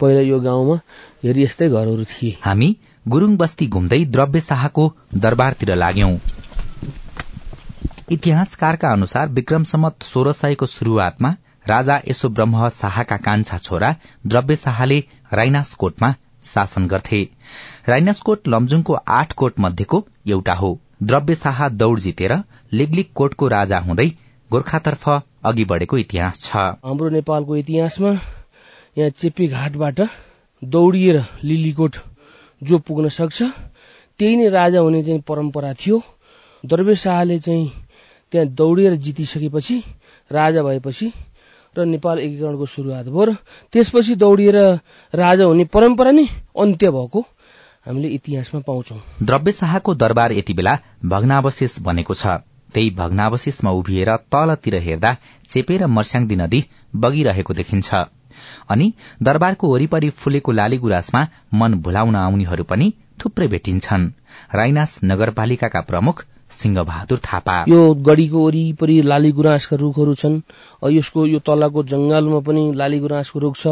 पहिला 0.00 0.20
यो 0.20 0.40
गाउँमा 0.40 0.76
हेरी 1.24 1.42
यस्तै 1.44 1.68
घरहरू 1.68 2.04
थिए। 2.04 2.36
हामी 2.42 2.76
गुरुङ 3.06 3.36
बस्ती 3.36 3.66
घुम्दै 3.68 4.04
द्रव्य 4.08 4.40
शाहको 4.40 4.92
दरबारतिर 5.14 5.74
लाग्यौं। 5.74 6.16
इतिहासकारका 8.12 8.88
अनुसार 8.92 9.28
विक्रम 9.28 9.62
सम्मत 9.64 10.02
सोह्र 10.02 10.32
सयको 10.32 10.66
शुरूआतमा 10.66 11.28
राजा 11.68 11.96
यसो 12.08 12.28
ब्रह्म 12.28 12.68
शाहका 12.68 13.16
कान्छा 13.16 13.58
छोरा 13.58 13.94
द्रव्य 14.26 14.56
शाहले 14.56 14.98
राइनासकोटमा 15.32 16.14
शासन 16.44 16.86
गर्थे। 16.86 17.22
राइनासकोट 17.88 18.48
लमजुङको 18.48 18.94
आठ 19.10 19.32
कोट 19.32 19.60
मध्येको 19.60 20.04
एउटा 20.28 20.54
हो। 20.54 20.78
द्रव्य 21.02 21.34
शाह 21.34 21.68
दौड़ 21.74 21.98
जितेर 22.00 22.34
लिगलिग 22.72 23.06
कोटको 23.14 23.48
राजा 23.48 23.78
हुँदै 23.78 24.08
गोर्खातर्फ 24.50 25.08
अघि 25.08 25.64
बढेको 25.64 25.98
इतिहास 25.98 26.40
छ। 26.40 26.56
हाम्रो 26.84 27.08
नेपालको 27.10 27.56
इतिहासमा 27.56 28.12
यहाँ 28.98 29.10
चेपी 29.10 29.46
घाटबाट 29.48 30.00
दौडिएर 30.62 31.24
लिलीकोट 31.44 31.96
जो 32.62 32.78
पुग्न 32.78 33.08
सक्छ 33.08 33.42
त्यही 34.20 34.36
नै 34.36 34.48
राजा 34.50 34.80
हुने 34.80 35.02
चाहिँ 35.02 35.20
परम्परा 35.28 35.72
थियो। 35.74 36.02
दरबे 36.64 36.94
शाहले 36.96 37.38
चाहिँ 37.38 37.72
त्यहाँ 38.34 38.46
दौडिएर 38.50 38.94
जितिसकेपछि 38.98 39.76
राजा 40.30 40.62
भएपछि 40.62 41.06
र 41.76 41.84
नेपाल 41.86 42.18
एकीकरणको 42.18 42.66
सुरुवात 42.66 43.06
भयो 43.06 43.24
र 43.24 43.34
त्यसपछि 43.72 44.14
दौडिएर 44.14 44.56
राजा 45.14 45.44
हुने 45.44 45.64
परम्परा 45.70 46.10
नै 46.10 46.26
अन्त्य 46.58 46.90
भएको 46.90 47.20
हामीले 47.86 48.08
इतिहासमा 48.08 48.60
पाउँछौ। 48.66 48.96
द्रव्य 49.22 49.52
शाहको 49.52 49.94
दरबार 49.94 50.32
यति 50.32 50.54
बेला 50.54 50.74
भग्नावशेष 51.04 51.78
बनेको 51.80 52.14
छ। 52.14 52.26
त्यही 52.74 52.90
भग्नावशेषमा 52.90 53.70
उभिएर 53.70 54.10
तलतिर 54.34 54.74
हेर्दा 54.82 55.16
चेपेर 55.48 55.86
मर्स्याङदी 55.86 56.36
नदी 56.36 56.64
बगिरहेको 56.96 57.54
देखिन्छ। 57.54 57.94
अनि 58.68 58.92
दरबारको 59.22 59.72
वरिपरि 59.72 60.10
फुलेको 60.10 60.52
लाली 60.52 60.78
गुराँसमा 60.78 61.26
मन 61.54 61.74
भुलाउन 61.78 62.16
आउनेहरू 62.16 62.64
पनि 62.64 62.92
थुप्रै 63.20 63.46
भेटिन्छन्। 63.48 64.12
राइनास 64.54 65.00
नगरपालिकाका 65.04 65.80
प्रमुख 65.80 66.24
सिंहबहादुर 66.50 67.18
थापा। 67.18 67.64
यो 67.68 67.94
गढीको 67.94 68.46
वरिपरि 68.46 69.00
लाली 69.02 69.32
गुराँसका 69.32 69.76
रुखहरू 69.76 70.14
छन्। 70.14 70.40
यसको 70.90 71.26
यो 71.26 71.38
तलको 71.38 71.82
जंगलमा 71.82 72.40
पनि 72.40 72.72
लाली 72.74 72.98
गुराँसको 73.00 73.38
रुख 73.40 73.56
छ। 73.56 73.66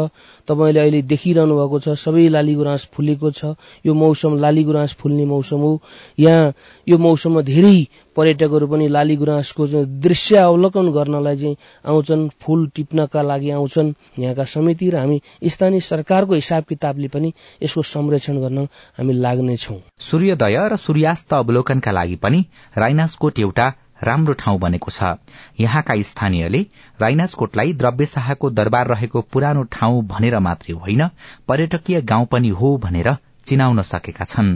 तपाईँले 0.47 0.79
अहिले 0.79 1.01
देखिरहनु 1.01 1.55
भएको 1.55 1.79
छ 1.79 1.87
सबै 1.95 2.27
लाली 2.29 2.55
गुराँस 2.55 2.89
फुलेको 2.93 3.31
छ। 3.31 3.53
यो 3.85 3.93
मौसम 3.93 4.37
लाली 4.37 4.63
गुराँस 4.63 4.93
फुल्ने 4.99 5.25
मौसम 5.25 5.57
हो। 5.57 5.79
यहाँ 6.19 6.53
यो 6.87 6.97
मौसममा 6.97 7.41
धेरै 7.41 7.77
पर्यटकहरू 8.15 8.67
पनि 8.67 8.87
लाली 8.87 9.15
गुराँसको 9.15 9.67
दृश्य 10.01 10.37
अवलोकन 10.37 10.91
गर्नलाई 10.91 11.37
चाहिँ 11.37 11.55
आउँछन् 11.85 12.27
फूल 12.41 12.67
टिप्नका 12.75 13.21
लागि 13.21 13.49
आउँछन्। 13.51 13.93
यहाँका 14.19 14.43
समिति 14.45 14.89
र 14.89 14.95
हामी 14.97 15.21
स्थानीय 15.43 15.79
सरकारको 15.81 16.33
हिसाब 16.33 16.63
किताबले 16.63 17.07
पनि 17.07 17.33
यसको 17.63 17.81
संरक्षण 17.81 18.41
गर्न 18.41 18.67
हामी 18.97 19.13
लाग्नेछौ। 19.13 19.75
सूर्योदय 19.99 20.57
र 20.69 20.75
सूर्यास्त 20.77 21.33
अवलोकनका 21.33 21.91
लागि 21.91 22.15
पनि 22.15 22.45
राइनासकोट 22.77 23.39
एउटा 23.39 23.73
राम्रो 24.03 24.33
ठाउँ 24.35 24.59
बनेको 24.59 24.91
छ। 24.91 25.13
यहाँका 25.59 25.95
स्थानीयले 26.03 26.61
राइनासकोटलाई 26.99 27.73
द्रव्यशाहको 27.75 28.49
दरबार 28.51 28.87
रहेको 28.87 29.21
पुरानो 29.33 29.63
ठाउँ 29.71 30.03
भनेर 30.07 30.39
मात्रै 30.41 30.75
होइन 30.77 31.07
पर्यटकीय 31.47 32.01
गाउँ 32.03 32.25
पनि 32.27 32.49
हो 32.61 32.75
भनेर 32.77 33.15
चिनाउन 33.45 33.81
सकेका 33.87 34.25
छन्। 34.25 34.55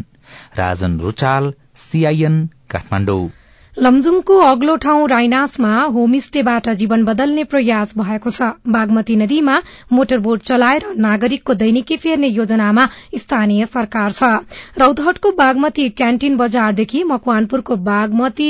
राजन 0.57 0.99
रुचाल 0.99 1.53
सीआईएन 1.79 2.45
काठमाडौँ। 2.69 3.27
लमजुङको 3.77 4.36
अग्लो 4.41 4.75
ठाउँ 4.83 5.07
राइनासमा 5.07 5.71
होमस्टेबाट 5.95 6.69
जीवन 6.75 7.03
बदल्ने 7.05 7.43
प्रयास 7.43 7.93
भएको 7.97 8.29
छ। 8.29 8.47
बागमती 8.67 9.15
नदीमा 9.15 9.57
मोटरबोट 9.91 10.41
चलाएर 10.41 10.86
नागरिकको 10.97 11.53
दैनिकी 11.53 11.97
फेर्ने 11.97 12.27
योजनामा 12.29 12.88
स्थानीय 13.17 13.65
सरकार 13.67 14.12
छ। 14.12 14.31
रौतहटको 14.77 15.31
बागमती 15.38 15.89
क्यान्टिन 15.91 16.38
बजारदेखि 16.38 17.03
मकवानपुरको 17.03 17.75
बागमती 17.86 18.49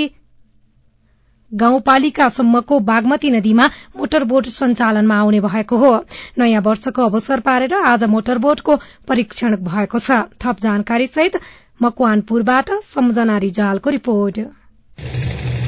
गाउँपालिकासम्मको 1.51 2.79
बागमती 2.79 3.29
नदीमा 3.31 3.65
मोटरबोट 3.97 4.45
सञ्चालनमा 4.47 5.15
आउने 5.17 5.39
भएको 5.39 5.77
हो। 5.77 5.91
नयाँ 6.37 6.61
वर्षको 6.61 7.05
अवसर 7.05 7.39
पारेर 7.39 7.73
आज 7.73 8.03
मोटरबोटको 8.05 8.75
परीक्षण 9.07 9.55
भएको 9.63 9.99
छ। 9.99 10.11
थप 10.41 10.59
जानकारी 10.61 11.07
सहित 11.07 11.39
मकवानपुरबाट 11.81 12.71
सम्झना 12.85 13.37
रिजालको 13.37 13.89
रिपोर्ट। 13.89 14.39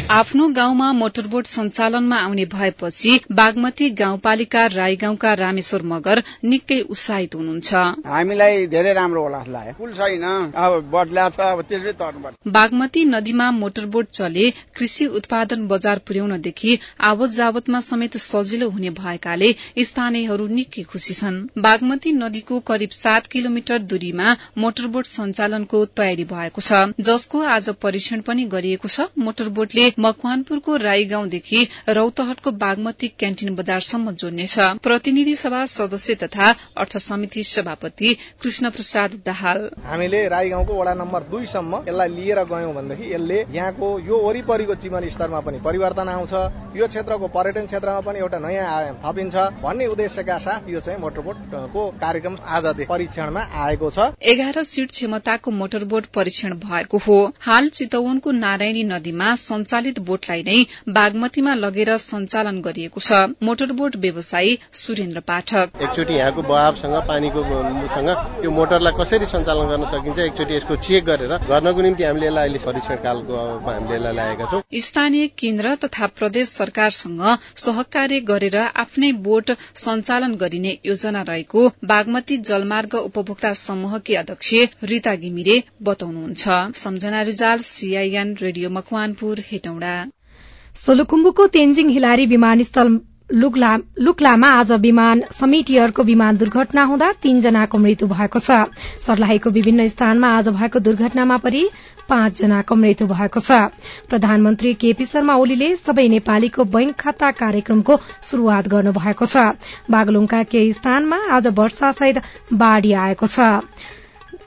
आफ्नो 0.09 0.47
गाउँमा 0.49 0.85
मोटरबोट 0.91 1.45
सञ्चालनमा 1.45 2.17
आउने 2.17 2.43
भएपछि 2.51 3.11
बागमती 3.31 3.89
गाउँपालिका 3.97 4.65
राई 4.67 4.95
गाउँका 4.95 5.33
रामेश्वर 5.41 5.81
मगर 5.85 6.21
निकै 6.43 6.79
उत्साहित 6.89 7.35
हुनुहुन्छ। 7.35 7.73
हामीलाई 8.05 8.65
धेरै 8.67 8.93
राम्रो 8.93 9.21
होला 9.23 9.61
पुल 9.77 9.91
छैन 9.93 10.23
अब 10.57 10.77
बदला 10.93 11.27
छ 11.29 11.39
अब 11.47 11.61
त्यसै 11.69 11.93
तर्नुपर्छ 11.99 12.53
बागमती 12.55 13.03
नदीमा 13.05 13.49
मोटरबोट 13.59 14.09
चले 14.11 14.49
कृषि 14.79 15.05
उत्पादन 15.19 15.67
बजार 15.67 16.01
पुर्याउनदेखि 16.07 16.79
आवत 17.11 17.37
जावतमा 17.37 17.79
समेत 17.89 18.17
सजिलो 18.25 18.69
हुने 18.71 18.89
भएकाले 19.01 19.51
स्थानीयहरू 19.83 20.47
निकै 20.55 20.83
खुशी 20.89 21.13
छन्। 21.13 21.39
बागमती 21.59 22.15
नदीको 22.15 22.59
करिब 22.71 22.97
सात 22.97 23.27
किलोमिटर 23.27 23.85
दूरीमा 23.93 24.35
मोटरबोट 24.57 25.13
सञ्चालनको 25.13 25.85
तयारी 25.95 26.27
भएको 26.33 26.61
छ 26.63 26.81
जसको 27.05 27.45
आज 27.59 27.69
परीक्षण 27.81 28.27
पनि 28.27 28.49
गरिएको 28.57 28.87
छ। 28.89 29.09
मोटरबोटले 29.29 29.89
मकवानपुरको 29.99 30.75
राई 30.77 31.05
गाउँदेखि 31.05 31.67
रौतहटको 31.89 32.51
बागमती 32.59 33.07
क्यान्टिन 33.19 33.55
बजारसम्म 33.55 34.11
जोड्नेछ। 34.13 34.57
प्रतिनिधि 34.83 35.35
सभा 35.35 35.65
सदस्य 35.67 36.15
तथा 36.23 36.49
अर्थ 36.77 36.97
समिति 36.99 37.43
सभापति 37.45 38.15
कृष्ण 38.41 38.69
प्रसाद 38.69 39.19
दाहाल। 39.25 39.69
हामीले 39.85 40.27
राई 40.27 40.49
गाउँको 40.49 40.79
वडा 40.79 40.93
नम्बर 40.95 41.23
दुईसम्म 41.31 41.81
यसलाई 41.87 42.09
लिएर 42.09 42.43
गयौं 42.45 42.73
भनेदेखि 42.75 43.13
यसले 43.13 43.39
यहाँको 43.51 43.87
यो 44.07 44.17
वरिपरिको 44.19 44.75
जीवन 44.77 45.09
स्तरमा 45.09 45.39
पनि 45.41 45.59
परिवर्तन 45.59 46.09
आउँछ। 46.09 46.33
यो 46.77 46.87
क्षेत्रको 46.87 47.27
पर्यटन 47.29 47.65
क्षेत्रमा 47.65 47.99
पनि 48.01 48.19
एउटा 48.19 48.39
नयाँ 48.39 48.67
आयाम 48.69 48.95
थपिन्छ 49.03 49.35
भन्ने 49.63 49.87
उद्देश्यका 49.87 50.37
साथ 50.39 50.69
यो 50.69 50.79
चाहिँ 50.79 50.99
मोटरबोटको 50.99 51.87
कार्यक्रम 52.01 52.37
आज 52.47 52.65
परीक्षणमा 52.89 53.41
आएको 53.65 53.89
छ। 53.89 54.11
एघार 54.23 54.61
सीट 54.63 54.91
क्षमताको 54.91 55.51
मोटरबोट 55.51 56.05
परीक्षण 56.15 56.53
भएको 56.59 56.97
हो। 56.99 57.17
हाल 57.41 57.69
चितवनको 57.69 58.31
नारायणी 58.33 58.83
नदीमा 58.85 59.33
सञ्चालित 59.39 59.88
बोटलाई 59.99 60.43
नै 60.43 60.57
बागमतीमा 60.93 61.53
लगेर 61.55 61.91
सञ्चालन 61.99 62.61
गरिएको 62.61 62.99
छ। 62.99 63.11
मोटरबोट 63.41 63.95
व्यवसायी 63.97 64.57
सुरेन्द्र 64.73 65.19
पाठक। 65.29 65.81
एकचोटि 65.81 66.13
यहाँको 66.13 66.41
बहावसँग 66.49 66.95
पानीको 67.07 67.43
सँग 67.95 68.09
यो 68.45 68.51
मोटरलाई 68.51 68.93
कसरी 68.99 69.25
सञ्चालन 69.25 69.67
गर्न 69.69 69.85
सकिन्छ 69.91 70.19
एकचोटि 70.19 70.53
यसको 70.55 70.75
चेक 70.87 71.05
गरेर 71.05 71.33
गर्नको 71.49 71.81
निम्ति 71.81 72.03
हामीले 72.03 72.27
यसलाई 72.27 72.47
अहिले 72.47 72.59
परीक्षण 72.65 72.95
कालको 73.03 73.33
हामीले 73.65 73.95
यसलाई 73.95 74.13
ल्याएका 74.13 74.45
छौँ। 74.51 74.61
स्थानीय 74.85 75.27
केन्द्र 75.39 75.75
तथा 75.83 76.07
प्रदेश 76.19 76.47
सरकारसँग 76.51 77.23
सहकार्य 77.63 78.19
गरेर 78.29 78.57
आफ्नै 78.83 79.11
बोट 79.25 79.51
सञ्चालन 79.75 80.35
गरिने 80.35 80.77
योजना 80.85 81.21
रहेको 81.29 81.67
बागमती 81.91 82.37
जलमार्ग 82.49 82.95
उपभोक्ता 82.99 83.53
समूहकी 83.59 84.15
अध्यक्ष 84.15 84.53
रिता 84.83 85.15
घिमिरे 85.15 85.57
बताउनुहुन्छ। 85.83 86.43
सम्झना 86.75 87.21
रिजाल 87.23 87.59
सीआईएन 87.65 88.35
रेडियो 88.41 88.69
मकवानपुर 88.69 89.39
हेटौँडा 89.79 90.79
सोलुखुम्बुको 90.79 91.47
तेन्जिङ 91.47 91.89
हिलारी 91.89 92.25
विमानस्थल 92.27 92.99
लुक्लामा 93.31 94.47
आज 94.59 94.71
विमान 94.81 95.21
समिट 95.31 95.69
विमान 96.05 96.37
दुर्घटना 96.37 96.83
हुँदा 96.83 97.11
तीनजनाको 97.23 97.77
मृत्यु 97.77 98.07
भएको 98.07 98.39
छ। 98.39 98.57
सर्लाहीको 99.05 99.49
विभिन्न 99.49 99.87
स्थानमा 99.87 100.27
आज 100.37 100.47
भएको 100.55 100.79
दुर्घटनामा 100.79 101.37
परि 101.37 101.61
पाँचजनाको 102.09 102.75
मृत्यु 102.75 103.07
भएको 103.07 103.39
छ। 103.39 103.59
प्रधानमन्त्री 104.09 104.73
केपी 104.81 105.05
शर्मा 105.05 105.35
ओलीले 105.35 105.69
सबै 105.75 106.07
नेपालीको 106.09 106.63
बैंक 106.73 106.95
खाता 106.97 107.31
कार्यक्रमको 107.43 107.99
शुरूआत 108.31 108.67
गर्नुभएको 108.67 109.25
छ। 109.25 109.45
बागलुङका 109.89 110.43
केही 110.49 110.73
स्थानमा 110.73 111.21
आज 111.37 111.53
वर्षासहित 111.61 112.21
बाढ़ी 112.53 112.93
आएको 113.05 113.27
छ। 113.27 113.39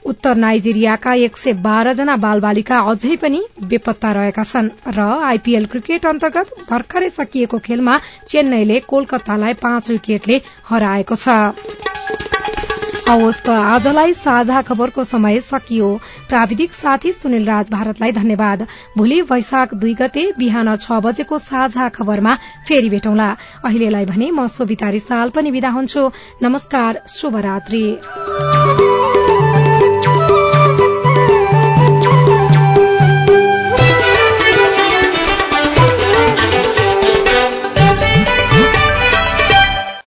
उत्तर 0.05 0.35
नाइजेरियाका 0.35 1.13
एक 1.25 1.37
सय 1.37 1.53
बाह्र 1.63 1.93
जना 1.93 2.15
बालबालिका 2.23 2.79
अझै 2.91 3.15
पनि 3.17 3.41
बेपत्ता 3.65 4.11
रहेका 4.11 4.43
छन् 4.43 4.69
र 4.97 5.07
आईपीएल 5.29 5.65
क्रिकेट 5.73 6.05
अन्तर्गत 6.05 6.53
भर्खरै 6.69 7.09
सकिएको 7.17 7.57
खेलमा 7.59 7.99
चेन्नईले 8.27 8.79
कोलकातालाई 8.89 9.53
पाँच 9.63 9.89
विकेटले 9.89 10.41
हराएको 10.69 11.15
छ। 11.15 11.27
हवस् 13.03 13.39
त 13.45 13.49
आजलाई 13.49 14.13
साझा 14.15 14.61
खबरको 14.63 15.03
समय 15.03 15.39
सकियो। 15.41 15.87
प्राविधिक 16.29 16.73
साथी 16.73 17.11
सुनिल 17.11 17.45
राज 17.45 17.69
भारतलाई 17.71 18.11
धन्यवाद। 18.11 18.65
भोलि 18.97 19.19
वैशाख 19.31 19.73
दुई 19.75 19.93
गते 19.93 20.23
बिहान 20.39 20.75
छ 20.77 20.99
बजेको 21.03 21.39
साझा 21.39 21.89
खबरमा 21.91 22.35
फेरि 22.67 22.89
भेटौँला। 22.89 23.29
अहिलेलाई 23.65 24.05
भने 24.05 24.31
म 24.31 24.47
सोभिता 24.47 24.89
रिसाल 24.89 25.35
पनि 25.35 25.51
विदा 25.51 25.69
हुन्छु। 25.69 26.09
नमस्कार 26.43 27.01
शुभरात्री। 27.11 27.83